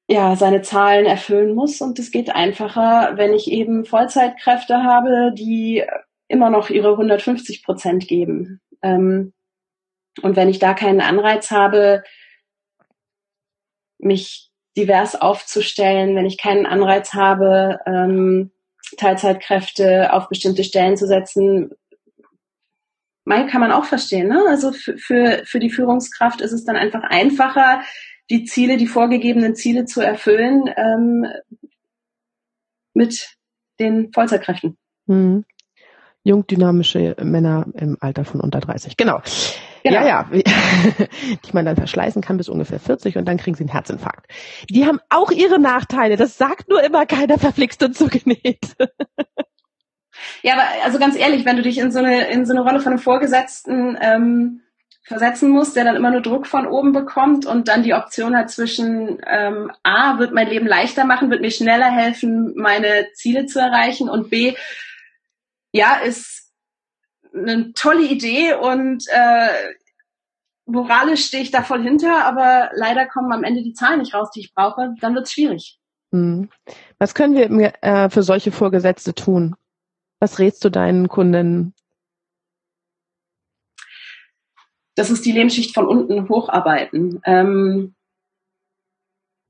ja, 0.10 0.36
seine 0.36 0.62
Zahlen 0.62 1.06
erfüllen 1.06 1.54
muss. 1.54 1.82
Und 1.82 2.00
es 2.00 2.12
geht 2.12 2.34
einfacher, 2.34 3.14
wenn 3.18 3.34
ich 3.34 3.52
eben 3.52 3.86
Vollzeitkräfte 3.86 4.84
habe, 4.84 5.34
die 5.34 5.84
immer 6.28 6.50
noch 6.50 6.70
ihre 6.70 6.92
150 6.92 7.64
Prozent 7.64 8.08
geben. 8.08 8.62
Ähm, 8.82 9.34
und 10.22 10.36
wenn 10.36 10.50
ich 10.50 10.60
da 10.60 10.74
keinen 10.74 11.02
Anreiz 11.02 11.52
habe, 11.52 12.04
mich 14.00 14.50
divers 14.78 15.20
aufzustellen, 15.20 16.16
wenn 16.16 16.26
ich 16.26 16.38
keinen 16.38 16.66
Anreiz 16.66 17.14
habe, 17.14 17.80
ähm, 17.86 18.52
Teilzeitkräfte 18.98 20.14
auf 20.14 20.30
bestimmte 20.30 20.64
Stellen 20.64 20.98
zu 20.98 21.08
setzen, 21.08 21.72
mein 23.26 23.48
kann 23.48 23.62
man 23.62 23.74
auch 23.74 23.86
verstehen. 23.86 24.30
Ne? 24.30 24.46
Also 24.48 24.72
für, 24.72 25.44
für, 25.46 25.60
die 25.60 25.70
Führungskraft 25.70 26.40
ist 26.40 26.54
es 26.54 26.64
dann 26.64 26.78
einfach 26.78 27.04
einfacher, 27.04 27.82
die 28.30 28.46
Ziele, 28.46 28.78
die 28.78 28.88
vorgegebenen 28.88 29.56
Ziele 29.56 29.86
zu 29.86 30.02
erfüllen 30.02 30.70
ähm, 30.76 31.26
mit 32.94 33.36
den 33.80 34.12
Vollzeitkräften. 34.14 34.78
Mhm. 35.08 35.46
Jung, 36.24 36.46
dynamische 36.48 37.16
Männer 37.22 37.66
im 37.76 37.98
Alter 38.00 38.26
von 38.26 38.42
unter 38.42 38.60
30. 38.60 38.98
Genau. 38.98 39.22
Genau. 39.90 40.02
Ja, 40.02 40.08
ja, 40.08 40.30
die 41.46 41.54
man 41.54 41.66
dann 41.66 41.76
verschleißen 41.76 42.22
kann 42.22 42.38
bis 42.38 42.50
ungefähr 42.50 42.80
40 42.80 43.18
und 43.18 43.26
dann 43.26 43.38
kriegen 43.38 43.56
sie 43.56 43.64
einen 43.64 43.72
Herzinfarkt. 43.72 44.32
Die 44.70 44.86
haben 44.86 45.00
auch 45.10 45.32
ihre 45.32 45.60
Nachteile. 45.60 46.18
Das 46.18 46.38
sagt 46.38 46.70
nur 46.70 46.84
immer 46.84 47.06
keiner 47.06 47.38
verflixt 47.38 47.84
und 47.84 47.96
zugenäht. 47.96 48.76
Ja, 50.42 50.54
aber 50.54 50.64
also 50.84 50.98
ganz 50.98 51.16
ehrlich, 51.16 51.46
wenn 51.46 51.58
du 51.58 51.62
dich 51.62 51.78
in 51.78 51.92
so 51.92 52.00
eine 52.00 52.28
in 52.30 52.44
so 52.48 52.54
eine 52.54 52.62
Rolle 52.62 52.80
von 52.80 52.94
einem 52.94 53.00
Vorgesetzten 53.00 53.96
ähm, 54.02 54.62
versetzen 55.04 55.50
musst, 55.50 55.76
der 55.76 55.86
dann 55.86 55.96
immer 55.96 56.12
nur 56.12 56.22
Druck 56.22 56.48
von 56.48 56.68
oben 56.68 56.92
bekommt 56.92 57.46
und 57.46 57.68
dann 57.68 57.84
die 57.84 57.94
Option 57.94 58.36
hat 58.36 58.50
zwischen 58.50 59.22
ähm, 59.26 59.72
A, 59.84 60.20
wird 60.20 60.34
mein 60.34 60.48
Leben 60.48 60.68
leichter 60.68 61.06
machen, 61.06 61.30
wird 61.30 61.42
mir 61.42 61.52
schneller 61.52 61.90
helfen, 61.90 62.54
meine 62.56 63.08
Ziele 63.14 63.46
zu 63.46 63.60
erreichen 63.60 64.10
und 64.10 64.30
B, 64.30 64.56
ja, 65.72 65.96
ist 65.96 66.47
eine 67.38 67.74
tolle 67.74 68.04
Idee 68.04 68.54
und 68.54 69.06
äh, 69.10 69.74
moralisch 70.66 71.26
stehe 71.26 71.44
ich 71.44 71.52
da 71.52 71.64
voll 71.64 71.82
hinter, 71.82 72.26
aber 72.26 72.70
leider 72.74 73.08
kommen 73.08 73.32
am 73.32 73.44
Ende 73.44 73.64
die 73.64 73.74
Zahlen 73.74 74.00
nicht 74.00 74.14
raus, 74.14 74.30
die 74.32 74.42
ich 74.42 74.54
brauche, 74.54 74.94
dann 75.00 75.16
wird 75.16 75.26
es 75.26 75.34
schwierig. 75.34 75.80
Hm. 76.14 76.50
Was 77.00 77.14
können 77.14 77.36
wir 77.36 77.74
äh, 77.82 78.10
für 78.10 78.24
solche 78.24 78.52
Vorgesetzte 78.52 79.14
tun? 79.14 79.56
Was 80.20 80.40
rätst 80.40 80.64
du 80.64 80.70
deinen 80.70 81.10
Kunden? 81.10 81.74
Das 84.96 85.12
ist 85.12 85.26
die 85.26 85.32
Lebensschicht 85.32 85.74
von 85.74 85.86
unten 85.86 86.28
hocharbeiten. 86.28 87.22
Ähm, 87.24 87.96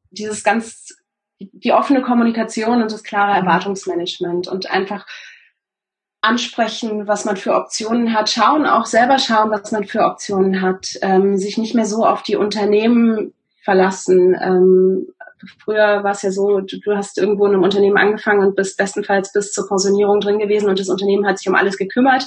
dieses 0.09 0.43
ganz, 0.43 0.97
die 1.39 1.71
offene 1.71 2.01
Kommunikation 2.01 2.81
und 2.81 2.91
das 2.91 3.03
klare 3.03 3.31
mhm. 3.31 3.47
Erwartungsmanagement 3.47 4.47
und 4.47 4.69
einfach 4.69 5.07
ansprechen, 6.21 7.07
was 7.07 7.25
man 7.25 7.37
für 7.37 7.53
Optionen 7.53 8.13
hat, 8.13 8.29
schauen, 8.29 8.65
auch 8.65 8.85
selber 8.85 9.19
schauen, 9.19 9.51
was 9.51 9.71
man 9.71 9.85
für 9.85 10.01
Optionen 10.01 10.61
hat, 10.61 10.97
ähm, 11.01 11.37
sich 11.37 11.57
nicht 11.57 11.75
mehr 11.75 11.85
so 11.85 12.05
auf 12.05 12.23
die 12.23 12.35
Unternehmen 12.35 13.33
verlassen. 13.63 14.35
Ähm, 14.41 15.07
früher 15.63 16.03
war 16.03 16.11
es 16.11 16.23
ja 16.23 16.31
so, 16.31 16.59
du, 16.59 16.95
hast 16.95 17.17
irgendwo 17.17 17.45
in 17.45 17.53
einem 17.53 17.63
Unternehmen 17.63 17.97
angefangen 17.97 18.45
und 18.45 18.55
bist 18.55 18.77
bestenfalls 18.77 19.31
bis 19.31 19.51
zur 19.51 19.67
Pensionierung 19.67 20.19
drin 20.19 20.39
gewesen 20.39 20.69
und 20.69 20.79
das 20.79 20.89
Unternehmen 20.89 21.27
hat 21.27 21.37
sich 21.37 21.47
um 21.47 21.55
alles 21.55 21.77
gekümmert. 21.77 22.25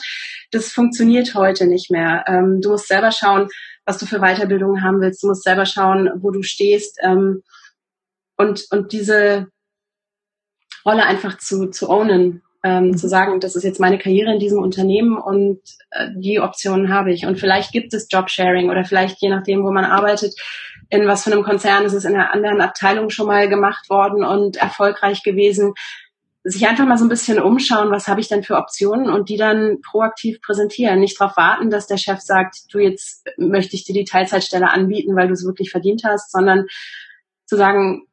Das 0.53 0.71
funktioniert 0.71 1.35
heute 1.35 1.67
nicht 1.67 1.91
mehr. 1.91 2.25
Ähm, 2.29 2.61
du 2.61 2.71
musst 2.71 2.89
selber 2.89 3.11
schauen, 3.11 3.49
was 3.85 3.99
du 3.99 4.07
für 4.07 4.21
Weiterbildungen 4.21 4.85
haben 4.85 5.01
willst. 5.01 5.23
Du 5.23 5.29
musst 5.29 5.43
selber 5.43 5.67
schauen, 5.67 6.11
wo 6.17 6.31
du 6.31 6.43
stehst 6.43 6.99
ähm, 7.03 7.43
und, 8.37 8.67
und 8.71 8.93
diese 8.93 9.49
Rolle 10.85 11.05
einfach 11.05 11.39
zu, 11.39 11.71
zu 11.71 11.91
ownen 11.91 12.43
ähm, 12.63 12.89
mhm. 12.89 12.97
zu 12.97 13.09
sagen, 13.09 13.41
das 13.41 13.57
ist 13.57 13.65
jetzt 13.65 13.81
meine 13.81 13.99
Karriere 13.99 14.33
in 14.33 14.39
diesem 14.39 14.59
Unternehmen 14.59 15.17
und 15.17 15.61
äh, 15.91 16.09
die 16.15 16.41
Optionen 16.41 16.93
habe 16.93 17.13
ich. 17.13 17.27
Und 17.27 17.39
vielleicht 17.39 17.73
gibt 17.73 17.95
es 17.95 18.09
Jobsharing 18.11 18.71
oder 18.71 18.85
vielleicht 18.85 19.21
je 19.23 19.31
nachdem, 19.31 19.65
wo 19.65 19.71
man 19.71 19.85
arbeitet, 19.85 20.35
in 20.91 21.07
was 21.07 21.25
für 21.25 21.33
einem 21.33 21.45
Konzern 21.45 21.85
ist 21.85 21.95
es 21.95 22.05
in 22.05 22.15
einer 22.15 22.33
anderen 22.35 22.61
Abteilung 22.61 23.11
schon 23.11 23.29
mal 23.29 23.49
gemacht 23.49 23.89
worden 23.89 24.25
und 24.25 24.57
erfolgreich 24.57 25.23
gewesen. 25.23 25.75
Sich 26.43 26.67
einfach 26.67 26.87
mal 26.87 26.99
so 26.99 27.05
ein 27.05 27.11
bisschen 27.11 27.39
umschauen, 27.39 27.91
was 27.91 28.09
habe 28.09 28.21
ich 28.21 28.29
denn 28.29 28.43
für 28.43 28.57
Optionen 28.57 29.11
und 29.11 29.29
die 29.29 29.37
dann 29.37 29.81
proaktiv 29.83 30.41
präsentieren. 30.41 30.99
Nicht 30.99 31.21
darauf 31.21 31.37
warten, 31.37 31.71
dass 31.71 31.87
der 31.87 31.99
Chef 31.99 32.21
sagt, 32.21 32.57
du 32.73 32.79
jetzt 32.79 33.27
möchte 33.37 33.77
ich 33.77 33.85
dir 33.85 33.95
die 33.95 34.05
Teilzeitstelle 34.05 34.71
anbieten, 34.71 35.17
weil 35.17 35.29
du 35.29 35.35
es 35.35 35.45
wirklich 35.45 35.71
verdient 35.71 36.03
hast, 36.05 36.33
sondern 36.33 36.67
zu 37.47 37.57
sagen, 37.57 38.07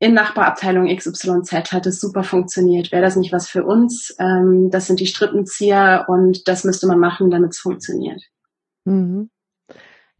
in 0.00 0.14
Nachbarabteilung 0.14 0.86
XYZ 0.94 1.72
hat 1.72 1.86
es 1.86 2.00
super 2.00 2.24
funktioniert. 2.24 2.90
Wäre 2.90 3.02
das 3.02 3.16
nicht 3.16 3.32
was 3.32 3.48
für 3.48 3.64
uns? 3.64 4.16
Ähm, 4.18 4.70
das 4.70 4.86
sind 4.86 4.98
die 4.98 5.06
Strippenzieher 5.06 6.06
und 6.08 6.48
das 6.48 6.64
müsste 6.64 6.86
man 6.86 6.98
machen, 6.98 7.30
damit 7.30 7.50
es 7.50 7.58
funktioniert. 7.58 8.22
Mhm. 8.86 9.30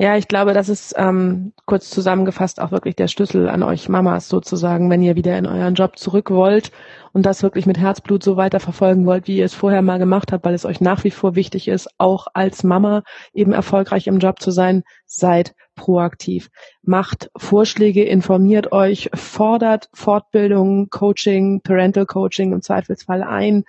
Ja, 0.01 0.17
ich 0.17 0.29
glaube, 0.29 0.55
das 0.55 0.71
ist 0.71 0.95
ähm, 0.97 1.53
kurz 1.67 1.91
zusammengefasst 1.91 2.59
auch 2.59 2.71
wirklich 2.71 2.97
der 2.97 3.07
Schlüssel 3.07 3.51
an 3.51 3.63
euch 3.63 3.91
Mamas 3.91 4.31
sozusagen, 4.31 4.89
wenn 4.89 5.03
ihr 5.03 5.15
wieder 5.15 5.37
in 5.37 5.45
euren 5.45 5.75
Job 5.75 5.99
zurück 5.99 6.31
wollt 6.31 6.73
und 7.13 7.27
das 7.27 7.43
wirklich 7.43 7.67
mit 7.67 7.77
Herzblut 7.77 8.23
so 8.23 8.39
weiter 8.39 8.61
verfolgen 8.61 9.05
wollt, 9.05 9.29
wie 9.29 9.37
ihr 9.37 9.45
es 9.45 9.53
vorher 9.53 9.83
mal 9.83 9.99
gemacht 9.99 10.33
habt, 10.33 10.47
weil 10.47 10.55
es 10.55 10.65
euch 10.65 10.81
nach 10.81 11.05
wie 11.05 11.11
vor 11.11 11.35
wichtig 11.35 11.69
ist, 11.69 11.87
auch 11.99 12.29
als 12.33 12.65
Mama 12.65 13.03
eben 13.35 13.53
erfolgreich 13.53 14.07
im 14.07 14.21
Job 14.21 14.41
zu 14.41 14.51
sein, 14.51 14.85
seid 15.05 15.55
proaktiv. 15.75 16.49
Macht 16.81 17.31
Vorschläge, 17.37 18.03
informiert 18.03 18.73
euch, 18.73 19.11
fordert 19.13 19.91
Fortbildung, 19.93 20.89
Coaching, 20.89 21.61
Parental 21.61 22.07
Coaching 22.07 22.55
im 22.55 22.63
Zweifelsfall 22.63 23.23
ein, 23.23 23.65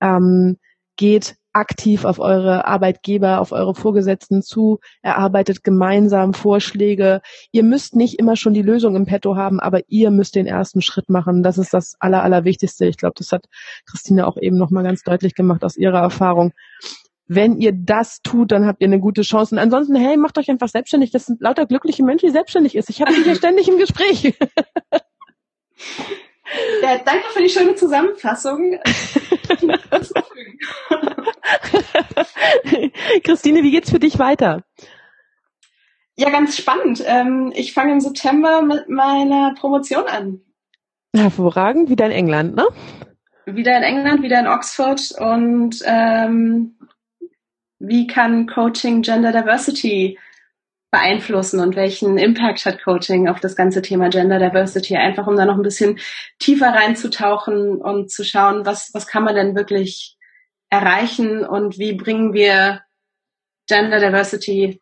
ähm, 0.00 0.58
geht 0.96 1.36
aktiv 1.56 2.04
auf 2.04 2.18
eure 2.18 2.66
Arbeitgeber, 2.66 3.40
auf 3.40 3.50
eure 3.50 3.74
Vorgesetzten 3.74 4.42
zu, 4.42 4.78
erarbeitet 5.00 5.64
gemeinsam 5.64 6.34
Vorschläge. 6.34 7.22
Ihr 7.50 7.64
müsst 7.64 7.96
nicht 7.96 8.18
immer 8.18 8.36
schon 8.36 8.52
die 8.52 8.62
Lösung 8.62 8.94
im 8.94 9.06
Petto 9.06 9.36
haben, 9.36 9.58
aber 9.58 9.80
ihr 9.88 10.10
müsst 10.10 10.34
den 10.34 10.46
ersten 10.46 10.82
Schritt 10.82 11.08
machen. 11.08 11.42
Das 11.42 11.56
ist 11.56 11.72
das 11.72 11.96
Aller, 11.98 12.22
Allerwichtigste. 12.22 12.86
Ich 12.86 12.98
glaube, 12.98 13.14
das 13.16 13.32
hat 13.32 13.46
Christine 13.90 14.26
auch 14.26 14.36
eben 14.36 14.58
nochmal 14.58 14.84
ganz 14.84 15.02
deutlich 15.02 15.34
gemacht 15.34 15.64
aus 15.64 15.76
ihrer 15.76 16.00
Erfahrung. 16.00 16.52
Wenn 17.26 17.56
ihr 17.56 17.72
das 17.72 18.20
tut, 18.22 18.52
dann 18.52 18.66
habt 18.66 18.82
ihr 18.82 18.86
eine 18.86 19.00
gute 19.00 19.22
Chance. 19.22 19.54
Und 19.54 19.58
ansonsten, 19.58 19.96
hey, 19.96 20.16
macht 20.16 20.38
euch 20.38 20.50
einfach 20.50 20.68
selbstständig. 20.68 21.10
Das 21.10 21.26
sind 21.26 21.40
lauter 21.40 21.66
glückliche 21.66 22.04
Menschen, 22.04 22.26
die 22.26 22.32
selbstständig 22.32 22.76
ist. 22.76 22.90
Ich 22.90 23.00
habe 23.00 23.14
die 23.14 23.22
hier 23.22 23.34
ständig 23.36 23.66
im 23.68 23.78
Gespräch. 23.78 24.34
Ja, 26.82 26.98
danke 27.04 27.28
für 27.32 27.42
die 27.42 27.48
schöne 27.48 27.74
Zusammenfassung. 27.74 28.78
Christine, 33.24 33.62
wie 33.62 33.70
geht's 33.70 33.90
für 33.90 33.98
dich 33.98 34.18
weiter? 34.18 34.64
Ja, 36.16 36.30
ganz 36.30 36.56
spannend. 36.56 37.02
Ähm, 37.06 37.52
ich 37.54 37.74
fange 37.74 37.92
im 37.92 38.00
September 38.00 38.62
mit 38.62 38.88
meiner 38.88 39.54
Promotion 39.54 40.06
an. 40.06 40.40
Hervorragend, 41.14 41.90
wieder 41.90 42.06
in 42.06 42.12
England, 42.12 42.56
ne? 42.56 42.66
Wieder 43.46 43.76
in 43.76 43.82
England, 43.82 44.22
wieder 44.22 44.40
in 44.40 44.46
Oxford 44.46 45.12
und 45.18 45.82
ähm, 45.84 46.78
wie 47.78 48.06
kann 48.06 48.46
Coaching 48.46 49.02
Gender 49.02 49.32
Diversity 49.32 50.18
beeinflussen 50.90 51.60
und 51.60 51.76
welchen 51.76 52.16
Impact 52.16 52.64
hat 52.64 52.82
Coaching 52.82 53.28
auf 53.28 53.40
das 53.40 53.56
ganze 53.56 53.82
Thema 53.82 54.08
Gender 54.08 54.38
Diversity, 54.38 54.96
einfach 54.96 55.26
um 55.26 55.36
da 55.36 55.44
noch 55.44 55.56
ein 55.56 55.62
bisschen 55.62 55.98
tiefer 56.38 56.68
reinzutauchen 56.68 57.76
und 57.76 58.10
zu 58.10 58.24
schauen, 58.24 58.64
was, 58.64 58.90
was 58.94 59.06
kann 59.06 59.24
man 59.24 59.34
denn 59.34 59.56
wirklich 59.56 60.16
erreichen 60.70 61.44
und 61.44 61.78
wie 61.78 61.94
bringen 61.94 62.32
wir 62.32 62.82
Gender 63.68 63.98
Diversity 63.98 64.80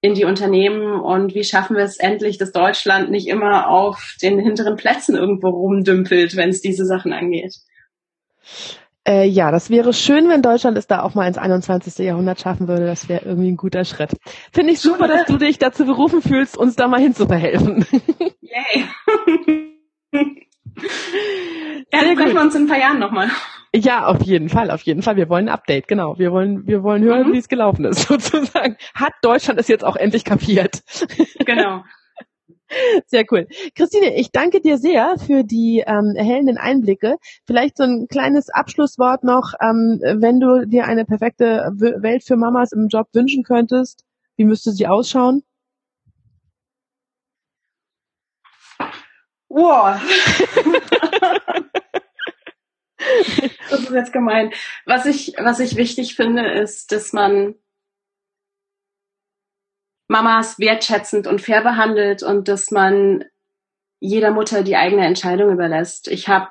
in 0.00 0.14
die 0.14 0.24
Unternehmen 0.24 1.00
und 1.00 1.34
wie 1.34 1.44
schaffen 1.44 1.76
wir 1.76 1.82
es 1.82 1.96
endlich, 1.96 2.38
dass 2.38 2.52
Deutschland 2.52 3.10
nicht 3.10 3.26
immer 3.26 3.68
auf 3.68 4.16
den 4.22 4.38
hinteren 4.38 4.76
Plätzen 4.76 5.16
irgendwo 5.16 5.48
rumdümpelt, 5.48 6.36
wenn 6.36 6.50
es 6.50 6.60
diese 6.60 6.84
Sachen 6.84 7.12
angeht. 7.12 7.56
Äh, 9.08 9.26
ja, 9.26 9.50
das 9.50 9.70
wäre 9.70 9.94
schön, 9.94 10.28
wenn 10.28 10.42
Deutschland 10.42 10.76
es 10.76 10.86
da 10.86 11.02
auch 11.02 11.14
mal 11.14 11.26
ins 11.26 11.38
21. 11.38 12.04
Jahrhundert 12.04 12.40
schaffen 12.40 12.68
würde. 12.68 12.84
Das 12.84 13.08
wäre 13.08 13.24
irgendwie 13.24 13.50
ein 13.50 13.56
guter 13.56 13.86
Schritt. 13.86 14.14
Finde 14.52 14.74
ich 14.74 14.80
super, 14.80 15.08
dass 15.08 15.24
du 15.24 15.38
dich 15.38 15.56
dazu 15.58 15.86
berufen 15.86 16.20
fühlst, 16.20 16.58
uns 16.58 16.76
da 16.76 16.88
mal 16.88 17.00
hinzuverhelfen. 17.00 17.86
Yay. 18.42 18.84
ja, 21.90 22.02
dann 22.02 22.12
sprechen 22.12 22.34
wir 22.34 22.42
uns 22.42 22.54
in 22.54 22.64
ein 22.64 22.68
paar 22.68 22.78
Jahren 22.78 22.98
nochmal. 22.98 23.30
Ja, 23.74 24.06
auf 24.06 24.20
jeden 24.22 24.50
Fall, 24.50 24.70
auf 24.70 24.82
jeden 24.82 25.00
Fall. 25.00 25.16
Wir 25.16 25.30
wollen 25.30 25.48
ein 25.48 25.54
Update, 25.54 25.88
genau. 25.88 26.18
Wir 26.18 26.30
wollen, 26.30 26.66
wir 26.66 26.82
wollen 26.82 27.02
hören, 27.02 27.28
mhm. 27.28 27.32
wie 27.32 27.38
es 27.38 27.48
gelaufen 27.48 27.86
ist, 27.86 28.02
sozusagen. 28.08 28.76
Hat 28.94 29.14
Deutschland 29.22 29.58
es 29.58 29.68
jetzt 29.68 29.84
auch 29.84 29.96
endlich 29.96 30.24
kapiert? 30.24 30.82
Genau. 31.46 31.82
Sehr 33.06 33.24
cool. 33.30 33.46
Christine, 33.74 34.14
ich 34.16 34.30
danke 34.30 34.60
dir 34.60 34.78
sehr 34.78 35.16
für 35.18 35.42
die 35.42 35.82
ähm, 35.86 36.14
erhellenden 36.16 36.58
Einblicke. 36.58 37.16
Vielleicht 37.46 37.76
so 37.76 37.84
ein 37.84 38.08
kleines 38.08 38.50
Abschlusswort 38.50 39.24
noch, 39.24 39.54
ähm, 39.60 40.00
wenn 40.02 40.40
du 40.40 40.66
dir 40.66 40.84
eine 40.86 41.04
perfekte 41.04 41.70
Welt 41.74 42.24
für 42.24 42.36
Mamas 42.36 42.72
im 42.72 42.88
Job 42.88 43.08
wünschen 43.12 43.42
könntest, 43.42 44.04
wie 44.36 44.44
müsste 44.44 44.72
sie 44.72 44.86
ausschauen? 44.86 45.42
Wow. 49.48 49.98
das 53.70 53.80
ist 53.80 53.90
jetzt 53.90 54.12
gemein. 54.12 54.52
Was 54.84 55.06
ich, 55.06 55.34
was 55.38 55.58
ich 55.60 55.76
wichtig 55.76 56.14
finde, 56.16 56.46
ist, 56.50 56.92
dass 56.92 57.12
man 57.12 57.54
Mamas 60.08 60.58
wertschätzend 60.58 61.26
und 61.26 61.40
fair 61.40 61.62
behandelt 61.62 62.22
und 62.22 62.48
dass 62.48 62.70
man 62.70 63.24
jeder 64.00 64.30
Mutter 64.30 64.62
die 64.62 64.76
eigene 64.76 65.04
Entscheidung 65.04 65.52
überlässt. 65.52 66.08
Ich 66.08 66.28
habe 66.28 66.50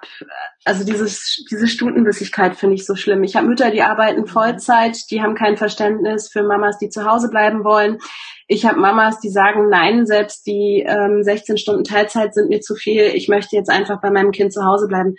also 0.65 0.84
dieses 0.84 1.46
diese 1.50 1.67
Stundenbissigkeit 1.67 2.58
finde 2.58 2.76
ich 2.76 2.86
so 2.86 2.96
schlimm. 2.96 3.24
Ich 3.24 3.36
habe 3.36 3.48
Mütter, 3.48 3.72
die 3.72 3.84
arbeiten 3.84 4.22
mhm. 4.22 4.28
Vollzeit, 4.28 5.10
die 5.12 5.22
haben 5.22 5.36
kein 5.36 5.56
Verständnis 5.56 6.30
für 6.30 6.43
Mamas, 6.43 6.78
die 6.78 6.89
zu 6.89 7.06
Hause 7.06 7.30
bleiben 7.30 7.63
wollen. 7.63 8.00
Ich 8.48 8.65
habe 8.65 8.80
Mamas, 8.80 9.20
die 9.20 9.30
sagen, 9.30 9.70
nein, 9.70 10.06
selbst 10.06 10.46
die 10.46 10.86
ähm, 10.86 11.24
16 11.24 11.58
Stunden 11.58 11.84
Teilzeit 11.84 12.34
sind 12.34 12.50
mir 12.50 12.60
zu 12.60 12.76
viel. 12.76 13.04
Ich 13.13 13.30
möchte 13.30 13.56
jetzt 13.56 13.70
einfach 13.70 14.02
bei 14.02 14.12
meinem 14.12 14.32
Kind 14.32 14.54
zu 14.54 14.63
Hause 14.65 14.88
bleiben 14.88 15.15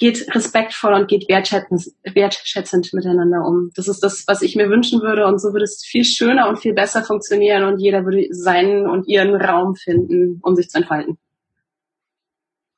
geht 0.00 0.34
respektvoll 0.34 0.94
und 0.94 1.08
geht 1.08 1.28
wertschätzend, 1.28 1.92
wertschätzend 2.02 2.92
miteinander 2.94 3.46
um. 3.46 3.70
Das 3.76 3.86
ist 3.86 4.02
das, 4.02 4.24
was 4.26 4.40
ich 4.40 4.56
mir 4.56 4.70
wünschen 4.70 5.02
würde 5.02 5.26
und 5.26 5.38
so 5.38 5.52
würde 5.52 5.64
es 5.64 5.84
viel 5.84 6.04
schöner 6.04 6.48
und 6.48 6.58
viel 6.58 6.72
besser 6.72 7.04
funktionieren 7.04 7.64
und 7.64 7.78
jeder 7.78 8.04
würde 8.04 8.26
seinen 8.30 8.88
und 8.88 9.06
ihren 9.06 9.34
Raum 9.36 9.76
finden, 9.76 10.40
um 10.42 10.56
sich 10.56 10.70
zu 10.70 10.78
entfalten. 10.78 11.18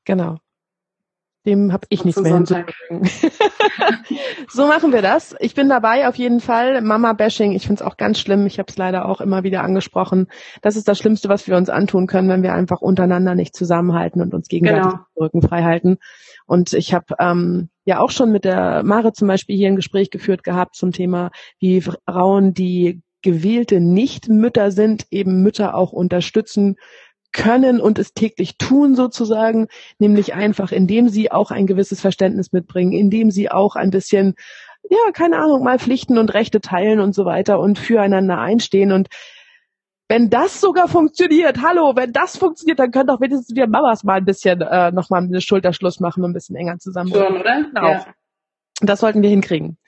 Genau. 0.04 0.38
Dem 1.46 1.72
habe 1.72 1.86
ich 1.90 2.04
nichts 2.04 2.20
mehr 2.20 2.34
hinzufügen. 2.34 2.74
so 4.48 4.66
machen 4.66 4.92
wir 4.92 5.02
das. 5.02 5.34
Ich 5.40 5.54
bin 5.54 5.68
dabei 5.68 6.08
auf 6.08 6.14
jeden 6.14 6.40
Fall. 6.40 6.80
Mama-Bashing, 6.82 7.52
ich 7.52 7.66
finde 7.66 7.82
es 7.82 7.86
auch 7.86 7.96
ganz 7.96 8.20
schlimm. 8.20 8.46
Ich 8.46 8.60
habe 8.60 8.70
es 8.70 8.76
leider 8.76 9.06
auch 9.08 9.20
immer 9.20 9.42
wieder 9.42 9.62
angesprochen. 9.62 10.28
Das 10.60 10.76
ist 10.76 10.86
das 10.86 10.98
Schlimmste, 10.98 11.28
was 11.28 11.48
wir 11.48 11.56
uns 11.56 11.68
antun 11.68 12.06
können, 12.06 12.28
wenn 12.28 12.44
wir 12.44 12.52
einfach 12.52 12.80
untereinander 12.80 13.34
nicht 13.34 13.56
zusammenhalten 13.56 14.22
und 14.22 14.34
uns 14.34 14.46
gegenseitig 14.46 14.92
genau. 14.92 15.04
Rücken 15.16 15.42
frei 15.42 15.62
halten. 15.62 15.98
Und 16.52 16.74
ich 16.74 16.92
habe 16.92 17.14
ähm, 17.18 17.70
ja 17.86 17.98
auch 17.98 18.10
schon 18.10 18.30
mit 18.30 18.44
der 18.44 18.82
Mare 18.82 19.14
zum 19.14 19.26
Beispiel 19.26 19.56
hier 19.56 19.68
ein 19.68 19.76
Gespräch 19.76 20.10
geführt 20.10 20.44
gehabt 20.44 20.76
zum 20.76 20.92
Thema, 20.92 21.30
wie 21.58 21.80
Frauen, 21.80 22.52
die 22.52 23.00
gewählte 23.22 23.80
Nichtmütter 23.80 24.70
sind, 24.70 25.06
eben 25.10 25.40
Mütter 25.42 25.74
auch 25.74 25.92
unterstützen 25.92 26.76
können 27.32 27.80
und 27.80 27.98
es 27.98 28.12
täglich 28.12 28.58
tun 28.58 28.94
sozusagen, 28.94 29.68
nämlich 29.98 30.34
einfach, 30.34 30.72
indem 30.72 31.08
sie 31.08 31.32
auch 31.32 31.52
ein 31.52 31.66
gewisses 31.66 32.02
Verständnis 32.02 32.52
mitbringen, 32.52 32.92
indem 32.92 33.30
sie 33.30 33.50
auch 33.50 33.74
ein 33.74 33.88
bisschen, 33.88 34.34
ja, 34.90 35.10
keine 35.14 35.38
Ahnung, 35.38 35.64
mal 35.64 35.78
Pflichten 35.78 36.18
und 36.18 36.34
Rechte 36.34 36.60
teilen 36.60 37.00
und 37.00 37.14
so 37.14 37.24
weiter 37.24 37.60
und 37.60 37.78
füreinander 37.78 38.38
einstehen. 38.38 38.92
Und 38.92 39.08
wenn 40.08 40.28
das 40.28 40.60
sogar 40.60 40.88
funktioniert, 40.88 41.62
hallo, 41.62 41.92
wenn 41.96 42.12
das 42.12 42.36
funktioniert, 42.36 42.78
dann 42.78 42.90
können 42.90 43.06
doch 43.06 43.20
wenigstens 43.20 43.56
wir 43.56 43.66
Mamas 43.66 44.04
mal 44.04 44.18
ein 44.18 44.24
bisschen 44.24 44.60
äh, 44.60 44.90
nochmal 44.92 45.22
einen 45.22 45.40
Schulterschluss 45.40 46.00
machen 46.00 46.22
und 46.22 46.30
ein 46.30 46.34
bisschen 46.34 46.56
enger 46.56 46.78
zusammen. 46.78 47.12
Schon, 47.12 47.40
oder? 47.40 47.62
Genau. 47.62 47.88
Ja. 47.88 48.06
Das 48.80 49.00
sollten 49.00 49.22
wir 49.22 49.30
hinkriegen. 49.30 49.78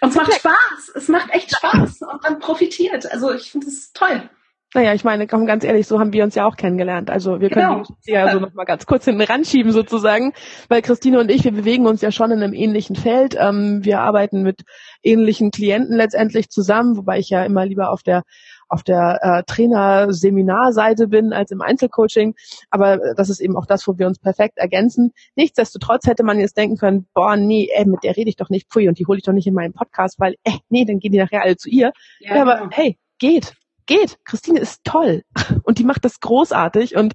Und 0.00 0.08
es 0.08 0.14
macht 0.14 0.32
Spaß. 0.32 0.92
Es 0.94 1.08
macht 1.08 1.30
echt 1.30 1.54
Spaß 1.54 2.00
und 2.02 2.22
man 2.22 2.38
profitiert. 2.38 3.10
Also 3.12 3.32
ich 3.32 3.50
finde 3.50 3.66
es 3.66 3.92
toll. 3.92 4.28
Naja, 4.72 4.94
ich 4.94 5.02
meine, 5.02 5.26
komm, 5.26 5.46
ganz 5.46 5.64
ehrlich, 5.64 5.88
so 5.88 5.98
haben 5.98 6.12
wir 6.12 6.22
uns 6.22 6.36
ja 6.36 6.46
auch 6.46 6.56
kennengelernt. 6.56 7.10
Also 7.10 7.40
wir 7.40 7.50
können 7.50 7.82
genau. 7.82 7.96
ja 8.04 8.30
so 8.30 8.38
noch 8.38 8.54
mal 8.54 8.64
ganz 8.64 8.86
kurz 8.86 9.04
hinten 9.04 9.20
ranschieben 9.20 9.72
sozusagen, 9.72 10.32
weil 10.68 10.80
Christine 10.80 11.18
und 11.18 11.28
ich, 11.28 11.42
wir 11.42 11.50
bewegen 11.50 11.86
uns 11.86 12.02
ja 12.02 12.12
schon 12.12 12.30
in 12.30 12.40
einem 12.40 12.54
ähnlichen 12.54 12.94
Feld. 12.94 13.34
Ähm, 13.36 13.84
wir 13.84 14.00
arbeiten 14.00 14.42
mit 14.42 14.62
ähnlichen 15.02 15.50
Klienten 15.50 15.96
letztendlich 15.96 16.50
zusammen, 16.50 16.96
wobei 16.96 17.18
ich 17.18 17.30
ja 17.30 17.44
immer 17.44 17.66
lieber 17.66 17.90
auf 17.90 18.04
der 18.04 18.22
auf 18.70 18.82
der 18.82 19.18
äh, 19.22 19.42
Trainer-Seminarseite 19.44 21.08
bin 21.08 21.32
als 21.32 21.50
im 21.50 21.60
Einzelcoaching. 21.60 22.34
Aber 22.70 23.14
das 23.14 23.28
ist 23.28 23.40
eben 23.40 23.56
auch 23.56 23.66
das, 23.66 23.86
wo 23.86 23.98
wir 23.98 24.06
uns 24.06 24.18
perfekt 24.18 24.58
ergänzen. 24.58 25.12
Nichtsdestotrotz 25.36 26.06
hätte 26.06 26.22
man 26.22 26.40
jetzt 26.40 26.56
denken 26.56 26.76
können, 26.76 27.06
boah, 27.12 27.36
nee, 27.36 27.68
ey, 27.74 27.84
mit 27.84 28.04
der 28.04 28.16
rede 28.16 28.30
ich 28.30 28.36
doch 28.36 28.48
nicht, 28.48 28.70
pfui, 28.70 28.88
und 28.88 28.98
die 28.98 29.06
hole 29.06 29.18
ich 29.18 29.24
doch 29.24 29.32
nicht 29.32 29.46
in 29.46 29.54
meinen 29.54 29.74
Podcast, 29.74 30.18
weil, 30.18 30.36
äh, 30.44 30.52
nee, 30.68 30.84
dann 30.84 30.98
gehen 30.98 31.12
die 31.12 31.18
nachher 31.18 31.42
alle 31.42 31.56
zu 31.56 31.68
ihr. 31.68 31.92
Ja, 32.20 32.36
ja 32.36 32.42
aber 32.42 32.58
genau. 32.58 32.70
hey, 32.70 32.98
geht 33.18 33.54
geht. 33.90 34.18
Christine 34.24 34.60
ist 34.60 34.84
toll 34.84 35.24
und 35.64 35.78
die 35.78 35.84
macht 35.84 36.04
das 36.04 36.20
großartig 36.20 36.96
und 36.96 37.14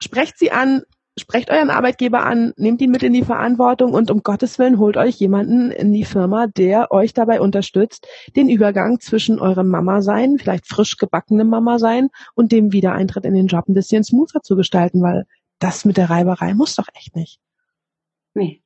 sprecht 0.00 0.38
sie 0.38 0.50
an, 0.50 0.82
sprecht 1.18 1.50
euren 1.50 1.70
Arbeitgeber 1.70 2.24
an, 2.24 2.52
nehmt 2.56 2.80
ihn 2.82 2.90
mit 2.90 3.02
in 3.02 3.12
die 3.12 3.24
Verantwortung 3.24 3.92
und 3.94 4.10
um 4.10 4.22
Gottes 4.22 4.58
Willen 4.58 4.78
holt 4.78 4.96
euch 4.96 5.16
jemanden 5.16 5.70
in 5.70 5.92
die 5.92 6.04
Firma, 6.04 6.46
der 6.46 6.92
euch 6.92 7.14
dabei 7.14 7.40
unterstützt, 7.40 8.06
den 8.36 8.48
Übergang 8.48 9.00
zwischen 9.00 9.38
eurem 9.40 9.68
Mama 9.68 10.02
sein, 10.02 10.36
vielleicht 10.38 10.66
frisch 10.66 10.96
gebackenem 10.98 11.48
Mama 11.48 11.78
sein 11.78 12.10
und 12.34 12.52
dem 12.52 12.72
Wiedereintritt 12.72 13.24
in 13.24 13.34
den 13.34 13.46
Job 13.46 13.68
ein 13.68 13.74
bisschen 13.74 14.04
smoother 14.04 14.42
zu 14.42 14.56
gestalten, 14.56 15.02
weil 15.02 15.26
das 15.58 15.84
mit 15.84 15.96
der 15.96 16.10
Reiberei 16.10 16.52
muss 16.54 16.74
doch 16.76 16.88
echt 16.94 17.16
nicht. 17.16 17.40
Nee. 18.34 18.62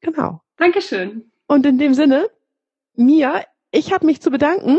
Genau. 0.00 0.40
Dankeschön. 0.56 1.30
Und 1.46 1.66
in 1.66 1.78
dem 1.78 1.94
Sinne, 1.94 2.28
Mia, 2.94 3.42
ich 3.70 3.92
habe 3.92 4.06
mich 4.06 4.20
zu 4.20 4.30
bedanken. 4.30 4.78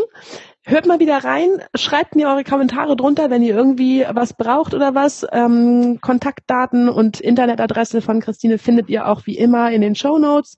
Hört 0.63 0.85
mal 0.85 0.99
wieder 0.99 1.23
rein, 1.23 1.63
schreibt 1.75 2.15
mir 2.15 2.27
eure 2.27 2.43
Kommentare 2.43 2.95
drunter, 2.95 3.29
wenn 3.29 3.41
ihr 3.41 3.55
irgendwie 3.55 4.05
was 4.09 4.33
braucht 4.33 4.73
oder 4.73 4.93
was. 4.93 5.25
Ähm, 5.31 5.99
Kontaktdaten 6.01 6.89
und 6.89 7.19
Internetadresse 7.19 8.01
von 8.01 8.19
Christine 8.19 8.57
findet 8.57 8.89
ihr 8.89 9.07
auch 9.07 9.25
wie 9.25 9.37
immer 9.37 9.71
in 9.71 9.81
den 9.81 9.95
Show 9.95 10.19
Notes. 10.19 10.57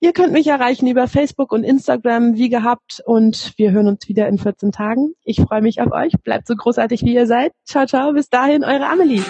Ihr 0.00 0.12
könnt 0.12 0.32
mich 0.32 0.46
erreichen 0.46 0.86
über 0.88 1.08
Facebook 1.08 1.52
und 1.52 1.64
Instagram 1.64 2.34
wie 2.34 2.48
gehabt 2.48 3.00
und 3.04 3.54
wir 3.56 3.70
hören 3.70 3.88
uns 3.88 4.08
wieder 4.08 4.28
in 4.28 4.38
14 4.38 4.70
Tagen. 4.70 5.14
Ich 5.24 5.40
freue 5.40 5.62
mich 5.62 5.80
auf 5.80 5.90
euch. 5.90 6.12
Bleibt 6.22 6.46
so 6.46 6.54
großartig, 6.54 7.02
wie 7.02 7.14
ihr 7.14 7.26
seid. 7.26 7.52
Ciao, 7.64 7.86
ciao. 7.86 8.12
Bis 8.12 8.28
dahin, 8.28 8.62
eure 8.62 8.86
Amelie. 8.86 9.22